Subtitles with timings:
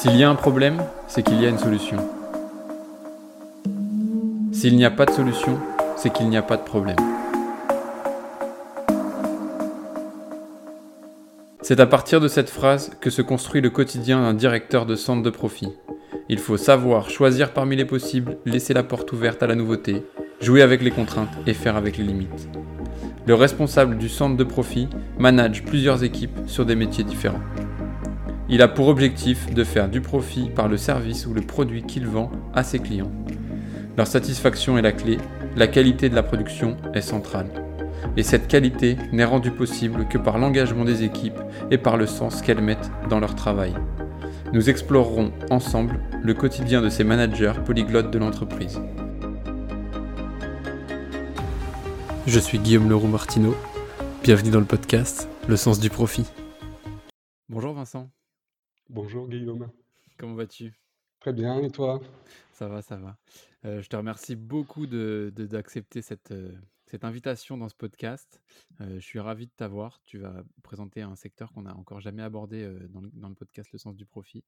[0.00, 1.96] S'il y a un problème, c'est qu'il y a une solution.
[4.52, 5.58] S'il n'y a pas de solution,
[5.96, 6.94] c'est qu'il n'y a pas de problème.
[11.62, 15.24] C'est à partir de cette phrase que se construit le quotidien d'un directeur de centre
[15.24, 15.72] de profit.
[16.28, 20.04] Il faut savoir choisir parmi les possibles, laisser la porte ouverte à la nouveauté,
[20.40, 22.48] jouer avec les contraintes et faire avec les limites.
[23.26, 27.42] Le responsable du centre de profit manage plusieurs équipes sur des métiers différents.
[28.50, 32.06] Il a pour objectif de faire du profit par le service ou le produit qu'il
[32.06, 33.12] vend à ses clients.
[33.98, 35.18] Leur satisfaction est la clé,
[35.54, 37.50] la qualité de la production est centrale.
[38.16, 41.38] Et cette qualité n'est rendue possible que par l'engagement des équipes
[41.70, 43.74] et par le sens qu'elles mettent dans leur travail.
[44.54, 48.80] Nous explorerons ensemble le quotidien de ces managers polyglottes de l'entreprise.
[52.26, 53.54] Je suis Guillaume Leroux Martineau.
[54.22, 56.24] Bienvenue dans le podcast Le sens du profit.
[57.50, 58.08] Bonjour Vincent.
[58.90, 59.70] Bonjour Guillaume.
[60.16, 60.72] Comment vas-tu?
[61.20, 62.00] Très bien, et toi?
[62.52, 63.18] Ça va, ça va.
[63.66, 68.40] Euh, je te remercie beaucoup d'accepter de, cette, euh, cette invitation dans ce podcast.
[68.80, 70.00] Euh, je suis ravi de t'avoir.
[70.06, 73.70] Tu vas présenter un secteur qu'on n'a encore jamais abordé dans le, dans, le, podcast
[73.72, 74.42] Le sens du profit.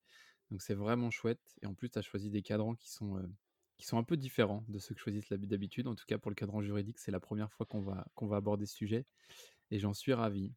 [0.51, 1.59] Donc c'est vraiment chouette.
[1.61, 3.23] Et en plus, tu as choisi des cadrans qui sont,
[3.77, 5.87] qui sont un peu différents de ceux que choisissent d'habitude.
[5.87, 8.37] En tout cas, pour le cadran juridique, c'est la première fois qu'on va, qu'on va
[8.37, 9.05] aborder ce sujet.
[9.71, 10.55] Et j'en suis ravi.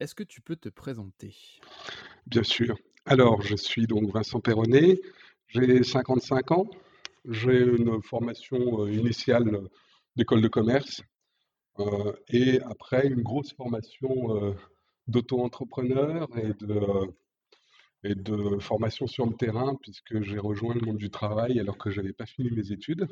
[0.00, 1.34] Est-ce que tu peux te présenter?
[2.26, 2.76] Bien sûr.
[3.04, 5.00] Alors, je suis donc Vincent Perronnet,
[5.48, 6.70] j'ai 55 ans,
[7.24, 9.60] j'ai une formation initiale
[10.16, 11.02] d'école de commerce
[12.28, 14.56] et après une grosse formation
[15.06, 16.80] d'auto-entrepreneur et de,
[18.02, 21.90] et de formation sur le terrain puisque j'ai rejoint le monde du travail alors que
[21.90, 23.06] je n'avais pas fini mes études.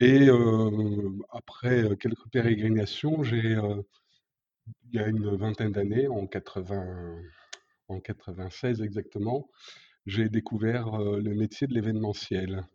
[0.00, 0.28] Et
[1.30, 3.58] après quelques pérégrinations, j'ai
[4.84, 7.20] il y a une vingtaine d'années, en, 80,
[7.88, 9.48] en 96 exactement,
[10.06, 12.66] j'ai découvert le métier de l'événementiel,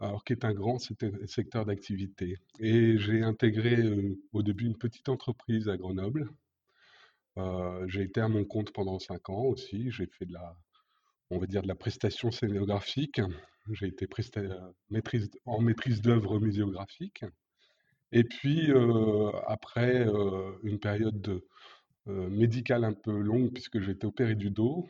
[0.00, 2.36] alors qui est un grand secteur d'activité.
[2.58, 3.76] Et j'ai intégré
[4.32, 6.28] au début une petite entreprise à Grenoble.
[7.86, 9.90] j'ai été à mon compte pendant cinq ans aussi.
[9.90, 10.56] J'ai fait de la,
[11.30, 13.20] on va dire, de la prestation scénographique.
[13.72, 14.06] J'ai été
[14.90, 17.24] maîtrise, en maîtrise d'œuvre muséographique.
[18.12, 18.70] Et puis,
[19.46, 20.06] après
[20.62, 21.42] une période
[22.06, 24.86] médicale un peu longue, puisque j'ai été opéré du dos,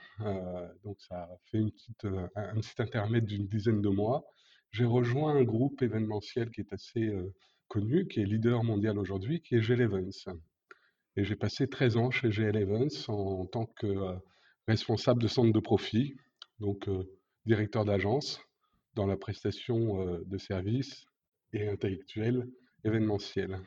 [0.85, 4.25] donc ça a fait un, petit intermède d'une dizaine de mois,
[4.71, 7.11] j'ai rejoint un groupe événementiel qui est assez
[7.69, 10.31] connu, qui est leader mondial aujourd'hui, qui est GL Events.
[11.17, 14.19] Et j'ai passé 13 ans chez GL Events en, tant que
[14.69, 16.17] responsable de centre de profit,
[16.61, 16.87] donc
[17.47, 18.41] directeur d'agence
[18.95, 21.07] dans la prestation de services
[21.55, 22.47] et intellectuels
[22.87, 23.59] événementiel,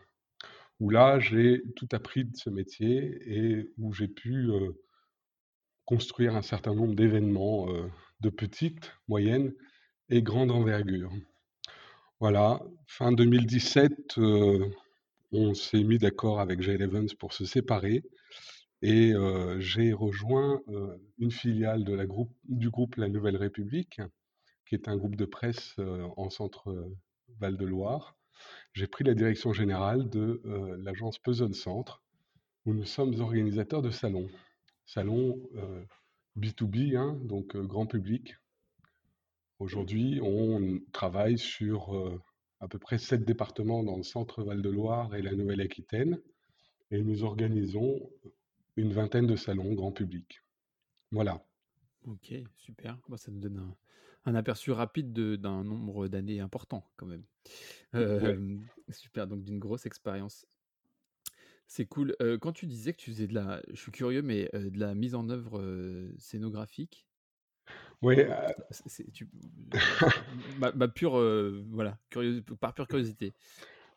[0.79, 4.49] où là, j'ai tout appris de ce métier et où j'ai pu
[5.85, 7.67] construire un certain nombre d'événements
[8.21, 9.53] de petite, moyenne
[10.09, 11.11] et grande envergure.
[12.19, 14.17] Voilà, fin 2017,
[15.31, 18.03] on s'est mis d'accord avec GL Evans pour se séparer
[18.81, 19.13] et
[19.59, 20.61] j'ai rejoint
[21.17, 24.01] une filiale de la groupe, du groupe La Nouvelle République,
[24.65, 25.75] qui est un groupe de presse
[26.17, 26.89] en centre
[27.39, 28.15] Val-de-Loire,
[28.73, 30.41] j'ai pris la direction générale de
[30.83, 32.01] l'agence Puzzle Centre,
[32.65, 34.29] où nous sommes organisateurs de salons.
[34.85, 35.39] Salons
[36.37, 38.35] B2B, hein, donc grand public.
[39.59, 42.21] Aujourd'hui, on travaille sur
[42.59, 46.19] à peu près sept départements dans le centre Val-de-Loire et la Nouvelle-Aquitaine,
[46.91, 48.09] et nous organisons
[48.75, 50.41] une vingtaine de salons grand public.
[51.11, 51.43] Voilà.
[52.05, 52.97] Ok, super.
[53.15, 53.75] ça nous donne un,
[54.25, 57.23] un aperçu rapide d'un nombre d'années important quand même.
[58.91, 60.45] super, donc d'une grosse expérience.
[61.67, 62.15] C'est cool.
[62.41, 65.13] quand tu disais que tu faisais de la, je suis curieux, mais de la mise
[65.15, 65.63] en œuvre
[66.17, 67.05] scénographique,
[68.01, 68.15] Oui,
[70.59, 71.19] ma, pure,
[71.69, 71.97] voilà,
[72.59, 73.33] par pure curiosité.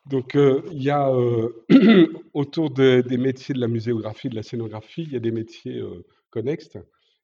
[0.05, 1.11] donc il y a
[2.33, 5.81] autour des métiers de la muséographie, de la scénographie, il y a des métiers
[6.29, 6.77] connexes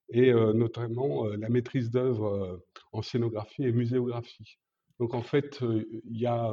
[0.10, 2.60] et notamment la maîtrise d'œuvre
[2.92, 4.58] en scénographie et muséographie.
[5.00, 6.52] Donc en fait, il y a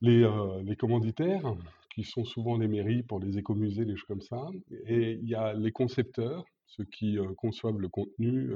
[0.00, 0.28] les,
[0.64, 1.54] les, commanditaires,
[1.94, 4.48] qui sont souvent les mairies pour les écomusées, des choses comme ça,
[4.86, 8.54] et il y a les concepteurs, ceux qui conçoivent le contenu,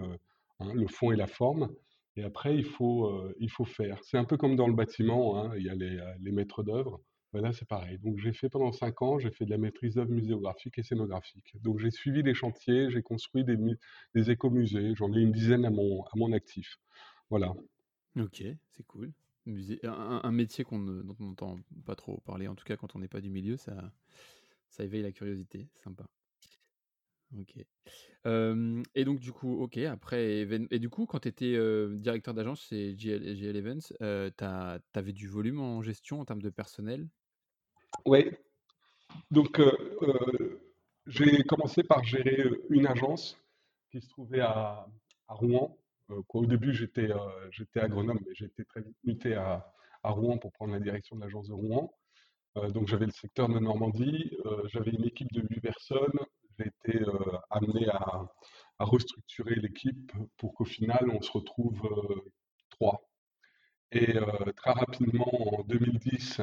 [0.60, 1.68] hein, le fond et la forme,
[2.16, 3.98] et après il faut, il faut faire.
[4.04, 7.00] C'est un peu comme dans le bâtiment, hein, il y a les, les maîtres d'œuvre,
[7.34, 7.98] ben là c'est pareil.
[7.98, 11.60] Donc j'ai fait pendant cinq ans, j'ai fait de la maîtrise d'œuvre muséographique et scénographique.
[11.62, 13.58] Donc j'ai suivi des chantiers, j'ai construit des,
[14.14, 16.78] des écomusées, j'en ai une dizaine à mon, actif.
[17.30, 17.52] Voilà.
[18.16, 19.12] Ok, c'est cool.
[19.46, 23.08] un, métier qu'on dont on n'entend pas trop parler, en tout cas quand on n'est
[23.08, 23.90] pas du milieu, ça,
[24.78, 26.06] éveille la curiosité, sympa.
[27.36, 27.56] OK.
[28.94, 31.58] et donc du coup, OK, après et du coup, quand tu étais,
[31.98, 34.44] directeur d'agence chez GL Events, tu
[34.98, 37.08] avais du volume en gestion en termes de personnel?
[38.06, 38.30] Oui.
[39.30, 39.60] Donc,
[41.06, 43.38] j'ai commencé par gérer, une agence
[43.90, 44.86] qui se trouvait à
[45.28, 45.76] Rouen.
[46.08, 49.64] au début, j'étais, à Grenoble, mais j'ai été très vite muté à
[50.02, 51.92] Rouen pour prendre la direction de l'agence de Rouen.
[52.70, 54.36] donc j'avais le secteur de Normandie,
[54.66, 56.18] j'avais une équipe de 8 personnes
[56.58, 58.26] j'ai été euh, amené à,
[58.80, 62.32] restructurer l'équipe pour qu'au final, on se retrouve euh,
[62.70, 63.08] trois.
[63.92, 66.40] Et euh, très rapidement, en 2010,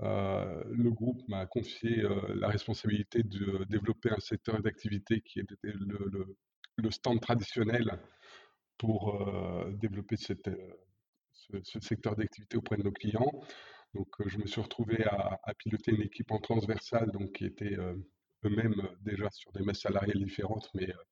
[0.00, 2.02] le groupe m'a confié
[2.34, 7.98] la responsabilité de développer un secteur d'activité qui était le, stand traditionnel
[8.78, 9.22] pour
[9.72, 10.32] développer ce,
[11.80, 13.30] secteur d'activité auprès de nos clients.
[13.94, 17.76] Donc, je me suis retrouvé à, piloter une équipe en transversale, donc qui était
[18.44, 21.02] eux-mêmes euh, déjà sur des messes salariales différentes, mais euh,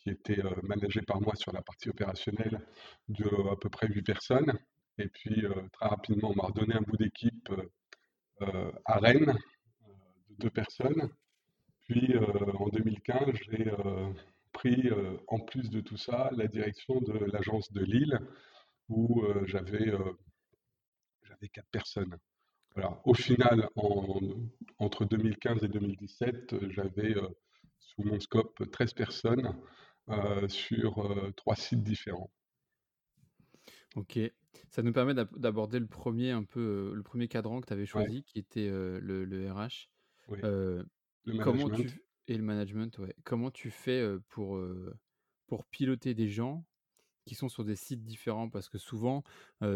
[0.00, 2.60] qui étaient euh, managés par moi sur la partie opérationnelle
[3.08, 4.58] de à peu près 8 personnes.
[4.98, 7.48] Et puis très rapidement, on m'a redonné un bout d'équipe
[8.84, 9.36] à Rennes
[10.30, 11.10] de deux personnes.
[11.88, 12.14] Puis
[12.58, 13.70] en 2015, j'ai
[14.52, 14.90] pris
[15.28, 18.18] en plus de tout ça la direction de l'agence de Lille
[18.88, 19.92] où j'avais
[21.24, 22.16] j'avais quatre personnes.
[23.04, 23.68] Au final,
[24.78, 27.28] entre 2015 et 2017, j'avais euh,
[27.78, 29.54] sous mon scope 13 personnes
[30.08, 32.30] euh, sur euh, trois sites différents.
[33.94, 34.18] Ok,
[34.70, 38.22] ça nous permet d'aborder le premier un peu le premier cadran que tu avais choisi,
[38.24, 39.88] qui était le, RH.
[40.28, 40.84] le
[41.42, 43.14] comment tu et le management, ouais.
[43.24, 44.60] Comment tu fais pour
[45.46, 46.64] pour piloter des gens
[47.24, 48.48] qui sont sur des sites différents?
[48.48, 49.24] Parce que souvent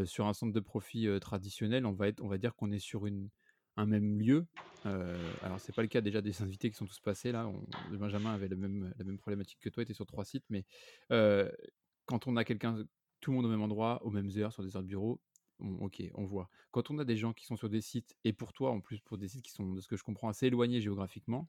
[0.05, 3.07] sur un centre de profit traditionnel, on va être, on va dire qu'on est sur
[3.07, 3.29] une,
[3.77, 4.47] un même lieu.
[4.85, 7.51] alors c'est pas le cas déjà des invités qui sont tous passés là.
[7.91, 10.65] Benjamin avait le même, la même problématique que toi, était sur trois sites, mais
[11.09, 12.85] quand on a quelqu'un,
[13.27, 15.21] tout le monde au même endroit, aux mêmes heures, sur des heures de bureau,
[15.59, 16.49] ok, on voit.
[16.71, 19.01] Quand on a des gens qui sont sur des sites, et pour toi en plus
[19.01, 21.49] pour des sites qui sont, de ce que je comprends, assez éloignés géographiquement,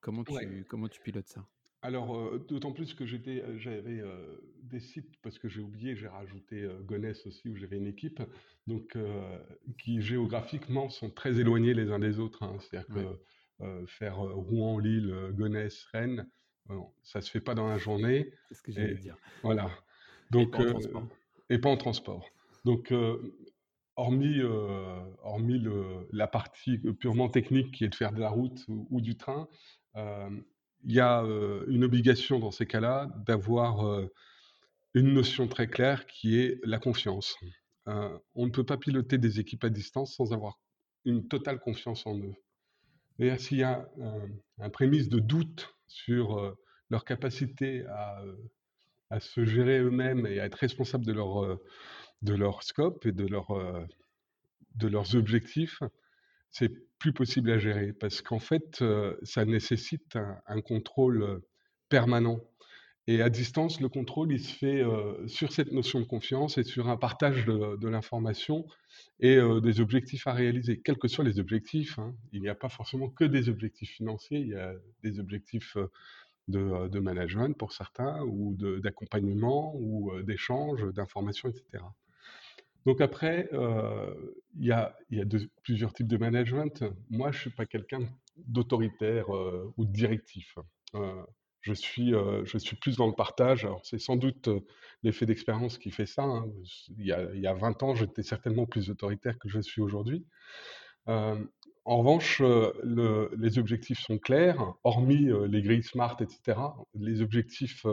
[0.00, 1.44] comment tu, comment tu pilotes ça?
[1.84, 5.96] Alors, euh, d'autant plus que j'étais, euh, j'avais euh, des sites, parce que j'ai oublié,
[5.96, 8.22] j'ai rajouté Gonesse aussi, où j'avais une équipe,
[8.68, 8.96] donc
[9.76, 12.44] qui géographiquement sont très éloignés les uns des autres.
[12.44, 12.58] Hein.
[12.60, 16.30] C'est-à-dire que faire Rouen, Lille, Gonesse, Rennes,
[17.02, 18.32] ça se fait pas dans la journée.
[18.46, 19.16] C'est ce que j'allais dire.
[19.42, 19.68] Voilà.
[20.32, 21.08] Donc, et pas en transport.
[21.50, 22.30] Et pas en transport.
[22.64, 22.94] Donc,
[23.96, 24.40] hormis,
[25.22, 29.00] hormis le, la partie purement technique qui est de faire de la route ou, ou
[29.00, 29.48] du train,
[29.94, 31.20] il y a
[31.68, 34.08] une obligation dans ces cas-là d'avoir
[34.94, 37.36] une notion très claire qui est la confiance.
[37.86, 40.58] on ne peut pas piloter des équipes à distance sans avoir
[41.04, 42.34] une totale confiance en eux.
[43.18, 43.86] Et s'il y a
[44.58, 46.56] un, prémisse de doute sur
[46.90, 48.22] leur capacité à,
[49.12, 51.58] à se gérer eux-mêmes et à être responsables de leur,
[52.22, 53.48] de leur scope et de, leur,
[54.76, 55.82] de leurs objectifs,
[56.50, 58.82] c'est plus possible à gérer parce qu'en fait,
[59.22, 60.16] ça nécessite
[60.46, 61.42] un, contrôle
[61.90, 62.40] permanent.
[63.06, 64.82] Et à distance, le contrôle, il se fait
[65.26, 68.64] sur cette notion de confiance et sur un partage de, l'information
[69.20, 71.98] et des objectifs à réaliser, quels que soient les objectifs.
[71.98, 72.14] Hein.
[72.32, 75.76] Il n'y a pas forcément que des objectifs financiers, il y a des objectifs
[76.48, 81.84] de, management pour certains, ou d'accompagnement, ou d'échange, d'informations, etc.
[82.86, 84.96] Donc après, il y a,
[85.62, 86.84] plusieurs types de management.
[87.10, 88.00] Moi, je ne suis pas quelqu'un
[88.36, 90.56] d'autoritaire ou de directif.
[90.94, 91.22] Euh,
[91.62, 93.68] je, suis, je suis plus dans le partage.
[93.82, 94.48] C'est sans doute
[95.02, 96.22] l'effet d'expérience qui fait ça.
[96.22, 96.46] Hein.
[96.98, 100.26] Il, y a, 20 ans, j'étais certainement plus autoritaire que je suis aujourd'hui.
[101.84, 102.42] En revanche,
[102.84, 106.58] les objectifs sont clairs, hormis les grilles SMART, etc.
[106.94, 107.84] Les objectifs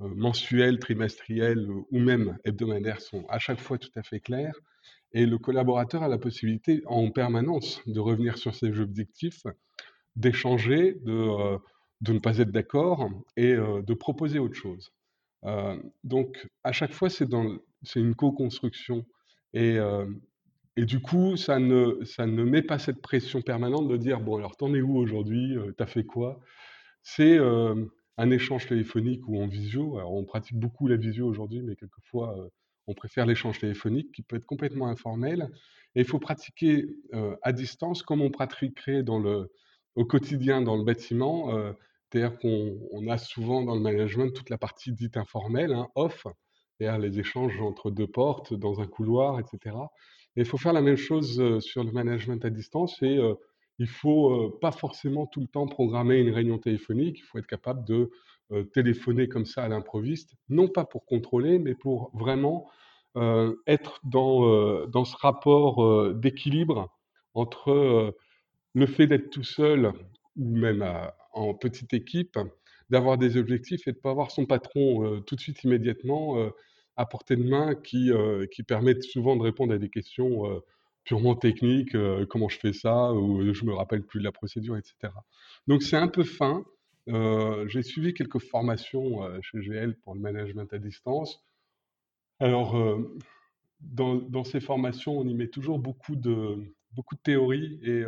[0.00, 4.58] euh, mensuels, trimestriels ou même hebdomadaires sont à chaque fois tout à fait clairs.
[5.12, 9.44] Et le collaborateur a la possibilité en permanence de revenir sur ses objectifs,
[10.16, 11.58] d'échanger, de, euh,
[12.00, 14.92] de ne pas être d'accord et euh, de proposer autre chose.
[16.02, 17.28] donc à chaque fois, c'est
[17.96, 19.04] une co-construction.
[19.52, 19.78] Et,
[20.76, 24.36] et, du coup, ça ne, ça ne met pas cette pression permanente de dire, bon,
[24.36, 26.40] alors t'en es où aujourd'hui T'as fait quoi?
[27.02, 27.38] C'est
[28.16, 29.98] un échange téléphonique ou en visio.
[29.98, 32.48] Alors, on pratique beaucoup la visio aujourd'hui, mais quelquefois, euh,
[32.86, 35.50] on préfère l'échange téléphonique qui peut être complètement informel.
[35.94, 39.50] Et il faut pratiquer euh, à distance comme on pratiquerait dans le,
[39.94, 41.56] au quotidien dans le bâtiment.
[41.56, 41.72] Euh,
[42.10, 46.28] c'est-à-dire qu'on a souvent dans le management toute la partie dite informelle, hein, off,
[46.78, 49.74] c'est-à-dire les échanges entre deux portes, dans un couloir, etc.
[50.36, 53.18] Il faut faire la même chose sur le management à distance et
[53.78, 57.18] il faut pas forcément tout le temps programmer une réunion téléphonique.
[57.20, 58.10] Il faut être capable de
[58.72, 62.68] téléphoner comme ça à l'improviste, non pas pour contrôler, mais pour vraiment
[63.66, 66.92] être dans, dans ce rapport d'équilibre
[67.34, 68.14] entre
[68.74, 69.92] le fait d'être tout seul
[70.36, 70.84] ou même
[71.32, 72.38] en petite équipe,
[72.90, 76.50] d'avoir des objectifs et de ne pas avoir son patron tout de suite immédiatement
[76.96, 78.10] à portée de main qui,
[78.52, 80.62] qui permettent souvent de répondre à des questions
[81.04, 81.96] purement techniques,
[82.28, 85.12] comment je fais ça, ou je me rappelle plus de la procédure, etc.
[85.66, 86.64] Donc c'est un peu fin.
[87.06, 91.44] j'ai suivi quelques formations chez GL pour le management à distance.
[92.40, 92.76] Alors,
[93.80, 96.58] dans, dans, ces formations, on y met toujours beaucoup de,
[96.92, 98.04] beaucoup de théorie et,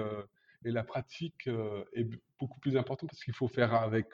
[0.64, 1.49] et la pratique
[1.93, 4.09] est beaucoup plus importante parce qu'il faut faire avec,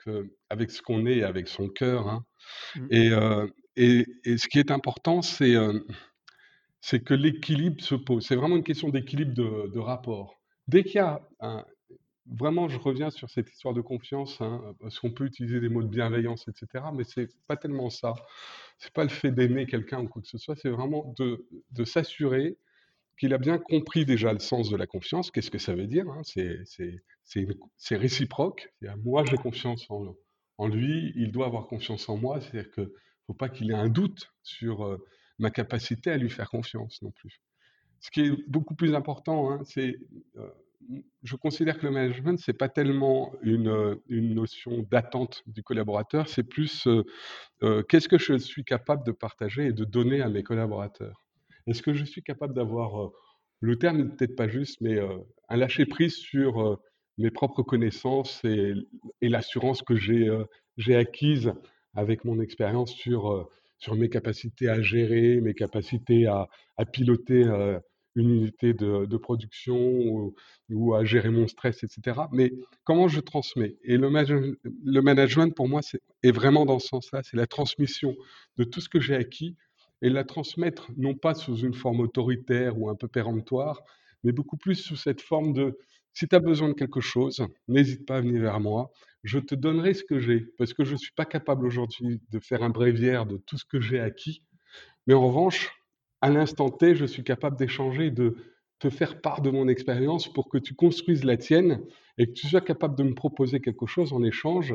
[0.50, 2.08] avec ce qu'on est, avec son cœur.
[2.08, 2.24] Hein.
[2.76, 2.86] Mmh.
[2.90, 3.10] Et,
[3.76, 5.54] et, ce qui est important, c'est
[6.80, 8.26] c'est que l'équilibre se pose.
[8.26, 10.40] C'est vraiment une question d'équilibre de, rapport.
[10.68, 11.20] Dès qu'il y a
[12.26, 15.82] Vraiment, je reviens sur cette histoire de confiance, hein, parce qu'on peut utiliser des mots
[15.82, 18.14] de bienveillance, etc., mais c'est pas tellement ça.
[18.78, 22.58] C'est pas le fait d'aimer quelqu'un ou quoi que ce soit, c'est vraiment de, s'assurer
[23.18, 25.32] qu'il a bien compris déjà le sens de la confiance.
[25.32, 26.22] Qu'est-ce que ça veut dire hein?
[26.24, 28.72] C'est réciproque.
[29.04, 30.16] Moi, j'ai confiance en,
[30.58, 32.40] en, lui, il doit avoir confiance en moi.
[32.40, 32.88] C'est-à-dire qu'il ne
[33.34, 34.98] pas qu'il ait un doute sur
[35.38, 37.40] ma capacité à lui faire confiance non plus.
[38.00, 39.96] Ce qui est beaucoup plus important, hein, c'est,
[40.36, 40.48] euh,
[41.22, 46.42] je considère que le management, c'est pas tellement une, une notion d'attente du collaborateur, c'est
[46.42, 46.88] plus
[47.88, 51.22] qu'est-ce que je suis capable de partager et de donner à mes collaborateurs.
[51.68, 53.12] Est-ce que je suis capable d'avoir,
[53.60, 54.98] le terme n'est peut-être pas juste, mais
[55.48, 56.80] un lâcher prise sur
[57.18, 58.74] mes propres connaissances et,
[59.20, 60.28] et l'assurance que j'ai
[60.76, 61.52] j'ai acquise
[61.94, 63.48] avec mon expérience sur
[63.82, 66.48] sur mes capacités à gérer, mes capacités à,
[66.92, 67.80] piloter euh,
[68.14, 70.32] une unité de, production
[70.70, 72.20] ou, à gérer mon stress, etc.
[72.30, 72.52] Mais
[72.84, 73.76] comment je transmets?
[73.82, 74.08] Et le,
[74.84, 75.80] le, management, pour moi,
[76.22, 77.22] est, vraiment dans ce sens-là.
[77.24, 78.14] C'est la transmission
[78.56, 79.56] de tout ce que j'ai acquis
[80.00, 83.80] et la transmettre non pas sous une forme autoritaire ou un peu péremptoire,
[84.22, 85.76] mais beaucoup plus sous cette forme de
[86.12, 88.90] si tu as besoin de quelque chose, n'hésite pas à venir vers moi
[89.22, 92.40] je te donnerai ce que j'ai, parce que je ne suis pas capable aujourd'hui de
[92.40, 94.42] faire un bréviaire de tout ce que j'ai acquis.
[95.06, 95.70] Mais en revanche,
[96.20, 98.36] à l'instant T, je suis capable d'échanger, de
[98.78, 101.84] te faire part de mon expérience pour que tu construises la tienne
[102.18, 104.74] et que tu sois capable de me proposer quelque chose en échange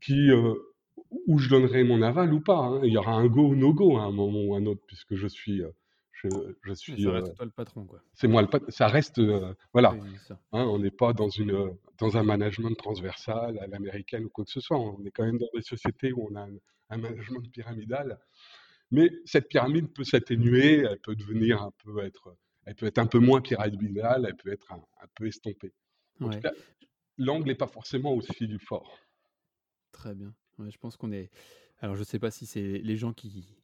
[0.00, 0.54] qui, euh,
[1.28, 2.58] où je donnerai mon aval ou pas.
[2.58, 2.80] Hein.
[2.82, 4.82] Il y aura un go ou no go à un moment ou à un autre,
[4.88, 5.70] puisque je suis euh,
[6.62, 7.02] je, suis.
[7.02, 8.00] Ça reste euh, toi le patron, quoi.
[8.14, 8.70] C'est moi le patron.
[8.70, 9.94] Ça reste, euh, voilà.
[10.52, 14.50] Hein, on n'est pas dans une dans un management transversal à l'américaine ou quoi que
[14.50, 14.78] ce soit.
[14.78, 16.46] On est quand même dans des sociétés où on a
[16.90, 18.18] un, management pyramidal.
[18.90, 23.06] Mais cette pyramide peut s'atténuer, elle peut devenir un peu être, elle peut être un
[23.06, 24.82] peu moins pyramidale, elle peut être un,
[25.14, 25.72] peu estompée.
[26.20, 26.52] En tout cas,
[27.18, 28.98] l'angle n'est pas forcément aussi fort.
[29.92, 30.34] Très bien.
[30.58, 31.30] je pense qu'on est.
[31.80, 33.56] Alors, je ne sais pas si c'est les gens qui,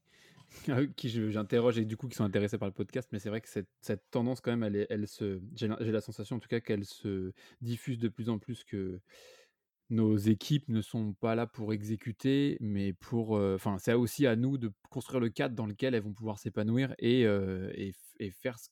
[0.97, 3.49] qui j'interroge et du coup qui sont intéressés par le podcast, mais c'est vrai que
[3.49, 6.85] cette, cette, tendance quand même, elle, elle se, j'ai la sensation en tout cas qu'elle
[6.85, 9.01] se diffuse de plus en plus que
[9.91, 14.37] nos équipes ne sont pas là pour exécuter, mais pour, euh, enfin, c'est aussi à
[14.37, 18.31] nous de construire le cadre dans lequel elles vont pouvoir s'épanouir et, euh, et, et,
[18.31, 18.69] faire ce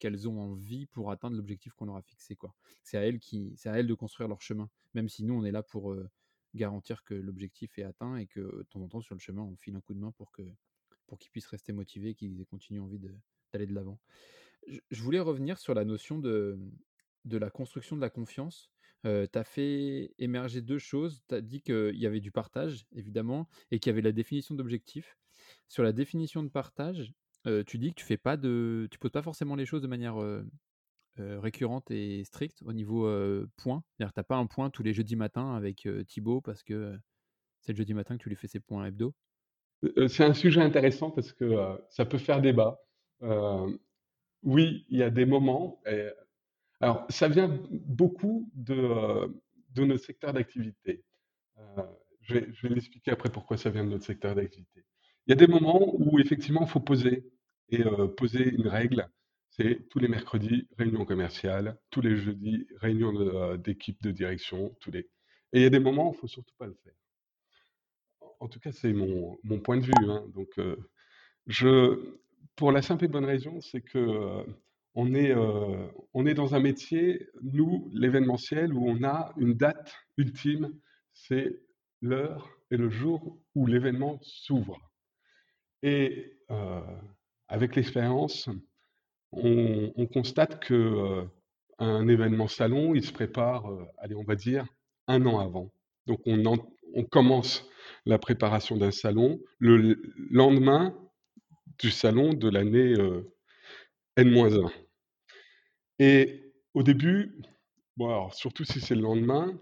[0.00, 2.54] qu'elles ont envie pour atteindre l'objectif qu'on leur a fixé, quoi.
[2.82, 5.44] C'est à elles qui, c'est à elles de construire leur chemin, même si nous on
[5.44, 6.08] est là pour euh,
[6.54, 9.56] garantir que l'objectif est atteint et que de temps en temps sur le chemin on
[9.56, 10.42] file un coup de main pour que
[11.08, 13.00] pour qu'ils puissent rester motivés, qu'ils aient continué envie
[13.52, 13.98] d'aller de l'avant.
[14.90, 16.58] Je, voulais revenir sur la notion de,
[17.24, 18.70] la construction de la confiance.
[19.06, 21.22] Euh, tu as fait émerger deux choses.
[21.28, 24.54] Tu as dit qu'il y avait du partage, évidemment, et qu'il y avait la définition
[24.54, 25.16] d'objectifs.
[25.68, 27.14] Sur la définition de partage,
[27.46, 29.86] euh, tu dis que tu fais pas de, tu poses pas forcément les choses de
[29.86, 30.44] manière euh,
[31.16, 33.08] récurrente et stricte au niveau
[33.56, 33.82] point.
[33.96, 36.98] C'est-à-dire tu pas un point tous les jeudis matins avec Thibaut parce que
[37.60, 39.14] c'est le jeudi matin que tu lui fais ses points hebdo.
[39.84, 42.80] Euh, c'est un sujet intéressant parce que euh, ça peut faire débat.
[43.22, 43.70] Euh,
[44.42, 45.82] oui, il y a des moments.
[46.80, 49.34] alors, ça vient beaucoup de,
[49.74, 51.04] de notre secteur d'activité.
[52.22, 54.84] je vais, je l'expliquer après pourquoi ça vient de notre secteur d'activité.
[55.26, 57.30] Il y a des moments où effectivement il faut poser
[57.70, 57.82] et
[58.16, 59.08] poser une règle.
[59.50, 65.00] C'est tous les mercredis, réunion commerciale, tous les jeudis, réunion d'équipe de, direction, tous les.
[65.52, 66.94] Et il y a des moments où il faut surtout pas le faire
[68.40, 69.92] en tout cas, c'est mon, point de vue.
[70.08, 70.24] Hein.
[70.34, 70.76] Donc, euh,
[71.46, 72.16] je,
[72.56, 74.44] pour la simple et bonne raison, c'est que euh,
[74.94, 79.94] on, est, euh, on est dans un métier, nous, l'événementiel, où on a une date
[80.16, 80.72] ultime,
[81.12, 81.60] c'est
[82.00, 84.78] l'heure et le jour où l'événement s'ouvre.
[85.82, 86.34] Et
[87.46, 88.48] avec l'expérience,
[89.32, 91.24] on, constate que
[91.78, 94.66] un événement salon, il se prépare, allez, on va dire,
[95.06, 95.72] un an avant.
[96.06, 96.42] Donc on,
[96.94, 97.68] on commence
[98.06, 100.94] la préparation d'un salon le lendemain
[101.78, 102.94] du salon de l'année
[104.16, 104.70] N-1.
[105.98, 107.36] Et au début,
[107.96, 109.58] bon alors, surtout si c'est le lendemain,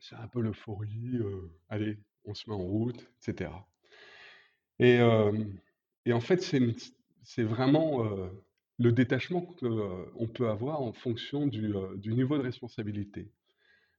[0.00, 1.18] c'est un peu l'euphorie,
[1.68, 3.50] allez, on se met en route, etc.
[4.78, 4.98] Et,
[6.04, 6.42] et en fait,
[7.22, 8.04] c'est vraiment
[8.78, 13.30] le détachement qu'on peut avoir en fonction du, du niveau de responsabilité.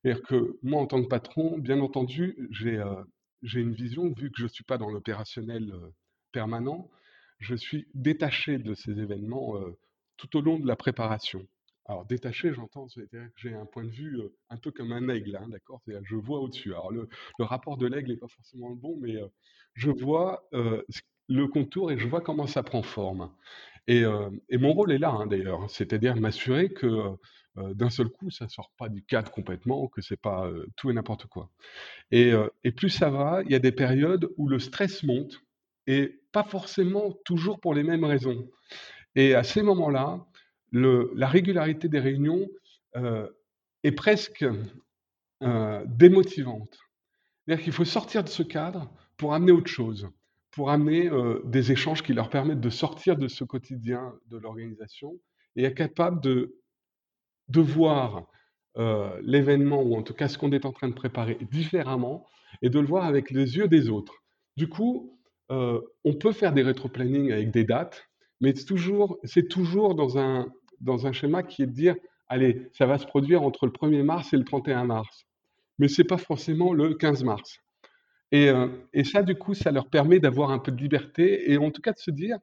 [0.02, 2.82] C'est-à-dire que moi, en tant que patron, bien entendu, j'ai
[3.42, 5.74] j'ai une vision, vu que je ne suis pas dans l'opérationnel
[6.32, 6.90] permanent,
[7.40, 9.56] je suis détaché de ces événements
[10.18, 11.48] tout au long de la préparation.
[11.86, 15.38] Alors détaché, j'entends, c'est-à-dire que j'ai un point de vue un peu comme un aigle,
[15.38, 15.82] hein, d'accord?
[15.86, 16.74] Je vois au-dessus.
[16.74, 17.08] Alors le,
[17.40, 19.16] rapport de l'aigle n'est pas forcément le bon, mais
[19.76, 23.32] je vois le contour et je vois comment ça prend forme.
[23.88, 24.04] Et,
[24.52, 27.16] mon rôle est là, hein, d'ailleurs, c'est-à-dire m'assurer que
[27.76, 30.94] d'un seul coup, ça ne sort pas du cadre complètement, que c'est pas tout et
[30.94, 31.50] n'importe quoi.
[32.12, 32.32] Et,
[32.64, 35.42] et plus ça va, il y a des périodes où le stress monte,
[35.88, 38.48] et pas forcément toujours pour les mêmes raisons.
[39.16, 40.26] Et à ces moments-là,
[40.72, 42.48] la régularité des réunions
[43.84, 44.46] est presque
[45.42, 46.78] démotivante.
[47.46, 50.10] C'est-à-dire qu'il faut sortir de ce cadre pour amener autre chose,
[50.52, 51.10] pour amener
[51.46, 55.14] des échanges qui leur permettent de sortir de ce quotidien de l'organisation
[55.56, 56.56] et être capable de,
[57.50, 58.26] de voir
[59.24, 62.28] l'événement, ou en tout cas ce qu'on est en train de préparer différemment,
[62.62, 64.24] et de le voir avec les yeux des autres.
[64.56, 65.18] Du coup,
[65.50, 68.08] on peut faire des rétro-planning avec des dates,
[68.42, 68.66] mais c'est
[69.48, 71.96] toujours, dans, un, schéma qui est de dire,
[72.28, 75.26] allez, ça va se produire entre le 1er mars et le 31 mars.
[75.80, 77.60] Mais ce n'est pas forcément le 15 mars.
[78.32, 78.52] Et,
[78.94, 81.82] et, ça, du coup, ça leur permet d'avoir un peu de liberté et en tout
[81.82, 82.38] cas de se dire,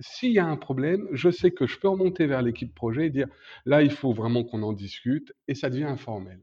[0.00, 3.10] s'il y a un problème, je sais que je peux remonter vers l'équipe projet et
[3.10, 3.28] dire,
[3.66, 6.40] là, il faut vraiment qu'on en discute et ça devient informel.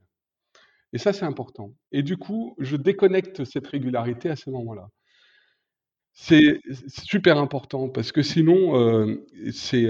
[0.94, 1.74] Et ça, c'est important.
[1.92, 4.90] Et du coup, je déconnecte cette régularité à ce moment-là.
[6.14, 9.18] C'est super important parce que sinon,
[9.52, 9.88] c'est,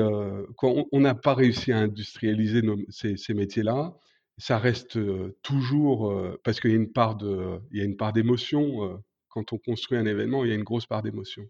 [0.58, 3.96] quand on n'a pas réussi à industrialiser ces métiers-là,
[4.38, 4.98] ça reste,
[5.44, 6.12] toujours,
[6.44, 10.56] parce qu'il y a une part d'émotion, quand on construit un événement, il y a
[10.56, 11.48] une grosse part d'émotion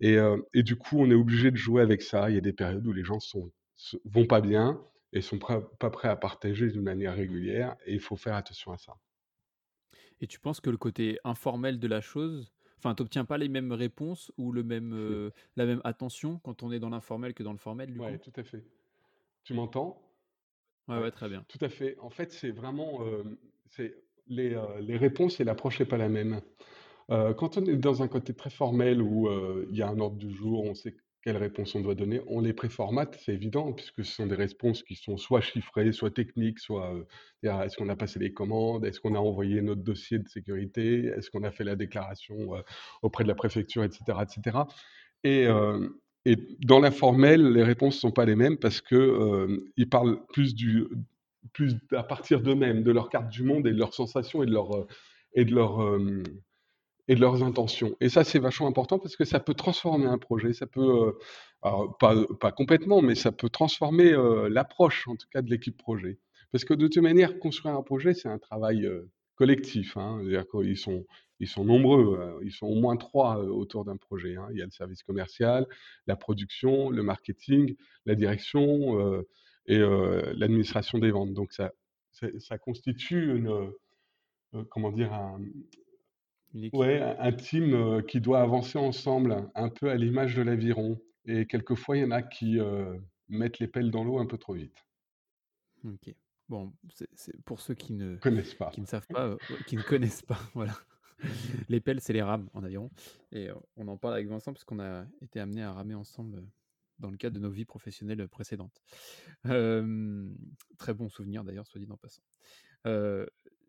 [0.00, 0.16] et
[0.54, 2.28] et du coup, on est obligé de jouer avec ça.
[2.30, 3.50] Il y a des périodes où les gens sont
[4.04, 4.80] vont pas bien
[5.12, 8.78] et sont pas prêts à partager d'une manière régulière et il faut faire attention à
[8.78, 8.96] ça.
[10.20, 13.48] Et tu penses que le côté informel de la chose Enfin, tu n'obtiens pas les
[13.48, 17.44] mêmes réponses ou le même, euh, la même attention quand on est dans l'informel que
[17.44, 18.64] dans le formel, Oui, tout à fait.
[19.44, 20.02] Tu m'entends?
[20.88, 21.44] Ouais, ouais, très bien.
[21.46, 21.96] Tout à fait.
[22.00, 23.22] En fait, c'est vraiment euh,
[23.66, 23.94] c'est
[24.26, 26.40] les, euh, les, réponses et l'approche n'est pas la même.
[27.08, 29.28] Quand on est dans un côté très formel où
[29.70, 32.20] il y a un ordre du jour, on sait quelles réponses on doit donner.
[32.26, 36.10] On les préformate, c'est évident, puisque ce sont des réponses qui sont soit chiffrées, soit
[36.10, 36.92] techniques, soit
[37.44, 41.06] euh, est-ce qu'on a passé les commandes, est-ce qu'on a envoyé notre dossier de sécurité,
[41.16, 42.60] est-ce qu'on a fait la déclaration euh,
[43.02, 44.18] auprès de la préfecture, etc.
[44.22, 44.58] etc.
[45.22, 45.88] Et, euh,
[46.24, 50.86] et dans l'informel, les réponses ne sont pas les mêmes parce qu'ils parlent plus, du,
[51.52, 54.52] plus à partir d'eux-mêmes, de leur carte du monde et de leurs sensations et de
[54.52, 54.86] leur
[57.14, 57.96] de leurs intentions.
[58.00, 60.52] Et ça, c'est vachement important parce que ça peut transformer un projet.
[60.52, 61.14] Ça peut,
[61.64, 65.76] euh, pas, pas, complètement, mais ça peut transformer euh, l'approche, en tout cas, de l'équipe
[65.76, 66.18] projet.
[66.52, 69.96] Parce que de toute manière, construire un projet, c'est un travail euh, collectif.
[69.96, 70.18] Hein.
[70.20, 71.06] C'est-à-dire qu'ils sont,
[71.40, 72.40] ils sont nombreux.
[72.44, 74.36] Ils sont au moins trois autour d'un projet.
[74.36, 74.48] Hein.
[74.52, 75.66] Il y a le service commercial,
[76.06, 77.74] la production, le marketing,
[78.06, 79.24] la direction
[79.66, 81.32] et l'administration des ventes.
[81.32, 81.72] Donc ça,
[82.38, 83.72] ça constitue une,
[84.68, 85.40] comment dire, un,
[86.72, 91.00] Ouais, un team qui doit avancer ensemble, un peu à l'image de l'aviron.
[91.24, 92.58] Et quelquefois, il y en a qui
[93.28, 94.76] mettent les pelles dans l'eau un peu trop vite.
[95.84, 96.14] Ok.
[96.48, 96.72] Bon,
[97.14, 99.36] c'est pour ceux qui ne connaissent pas, qui ne savent pas,
[99.66, 100.74] qui ne connaissent pas, voilà.
[101.68, 102.90] les pelles, c'est les rames en aviron.
[103.30, 106.44] Et on en parle avec Vincent parce qu'on a été amené à ramer ensemble
[106.98, 108.82] dans le cadre de nos vies professionnelles précédentes.
[109.42, 112.22] très bon souvenir d'ailleurs, soit dit en passant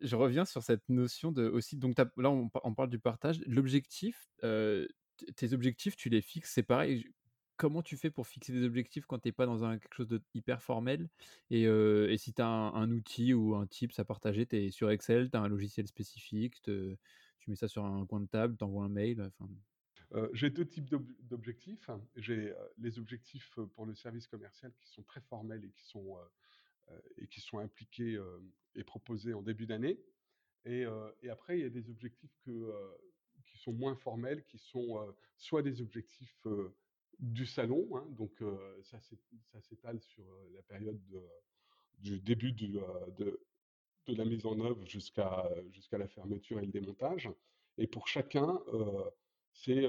[0.04, 1.76] je reviens sur cette notion de aussi.
[1.76, 3.40] Donc là, on, parle du partage.
[3.46, 6.52] L'objectif, tes objectifs, tu les fixes.
[6.52, 7.06] C'est pareil.
[7.56, 10.08] Comment tu fais pour fixer des objectifs quand tu n'es pas dans un, quelque chose
[10.08, 11.08] de hyper formel?
[11.50, 11.66] Et,
[12.18, 15.36] si tu as un, outil ou un tips à partager, tu es sur Excel, tu
[15.36, 16.98] as un logiciel spécifique, tu
[17.46, 19.30] mets ça sur un coin de table, tu envoies un mail.
[20.32, 21.88] j'ai deux types d'objectifs.
[22.16, 26.24] J'ai les objectifs pour le service commercial qui sont très formels et qui sont euh,
[27.18, 28.18] et qui sont impliqués
[28.74, 29.98] et proposés en début d'année.
[30.64, 30.84] Et,
[31.30, 36.46] après, il y a des objectifs qui sont moins formels, qui sont soit des objectifs
[37.20, 38.42] du salon, hein, donc
[38.82, 38.98] ça
[39.60, 41.22] s'étale sur la période de,
[41.98, 43.40] du début de
[44.08, 47.28] la mise en œuvre jusqu'à jusqu'à la fermeture et le démontage.
[47.78, 48.60] Et pour chacun,
[49.52, 49.86] c'est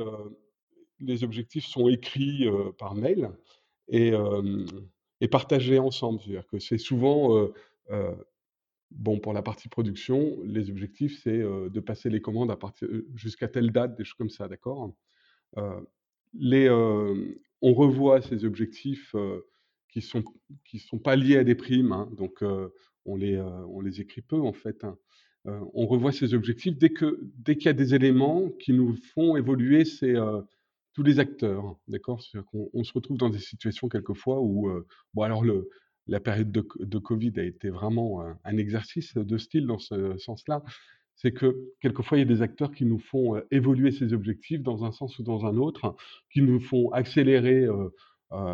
[0.99, 2.45] les objectifs sont écrits
[2.77, 3.31] par mail
[3.87, 4.11] et,
[5.21, 6.19] et partagés ensemble.
[6.21, 7.49] C'est-à-dire que c'est souvent
[8.91, 12.55] Bon, pour la partie production, les objectifs, c'est de passer les commandes
[13.15, 14.95] jusqu'à telle date, des choses comme ça, d'accord
[16.33, 19.15] les, On revoit ces objectifs
[19.89, 20.23] qui sont
[20.65, 22.43] qui sont pas liés à des primes, hein, donc
[23.05, 24.83] on les on les écrit peu en fait.
[24.83, 24.97] Hein.
[25.45, 29.35] on revoit ces objectifs dès que dès qu'il y a des éléments qui nous font
[29.35, 30.15] évoluer ces
[30.95, 32.21] tous les acteurs, d'accord?
[32.21, 34.69] C'est-à-dire qu'on on se retrouve dans des situations quelquefois où
[35.13, 35.43] bon alors
[36.07, 40.63] la période de, Covid a été vraiment un, exercice de style dans ce sens-là.
[41.15, 44.85] C'est que quelquefois, il y a des acteurs qui nous font évoluer ces objectifs dans
[44.85, 45.95] un sens ou dans un autre,
[46.31, 47.67] qui nous font accélérer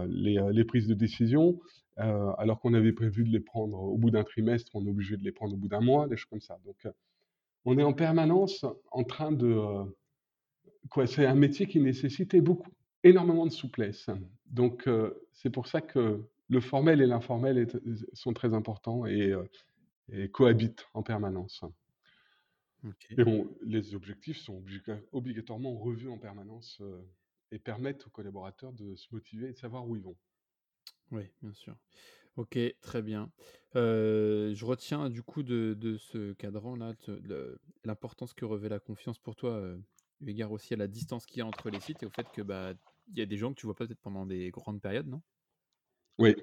[0.07, 1.59] les, prises de décision,
[1.97, 5.23] alors qu'on avait prévu de les prendre au bout d'un trimestre, on est obligé de
[5.23, 6.57] les prendre au bout d'un mois, des choses comme ça.
[6.65, 6.87] Donc,
[7.65, 9.55] on est en permanence en train de...
[10.89, 12.71] quoi, c'est un métier qui nécessitait beaucoup,
[13.03, 14.09] énormément de souplesse.
[14.47, 14.89] Donc,
[15.33, 17.67] c'est pour ça que le formel et l'informel
[18.13, 19.33] sont très importants et,
[20.31, 21.63] cohabitent en permanence.
[23.11, 23.23] Et
[23.61, 24.63] les objectifs sont
[25.11, 26.81] obligatoirement revus en permanence
[27.51, 30.17] et permettent aux collaborateurs de se motiver et de savoir où ils vont.
[31.11, 31.75] Oui, bien sûr.
[32.37, 33.31] Ok, très bien.
[33.75, 36.93] je retiens du coup de, ce cadran-là
[37.83, 39.77] l'importance que revêt la confiance pour toi, euh,
[40.21, 42.27] eu égard aussi à la distance qu'il y a entre les sites et au fait
[42.31, 42.73] que bah
[43.07, 45.21] il y a des gens que tu vois pas peut-être pendant des grandes périodes, non?
[46.17, 46.35] Oui.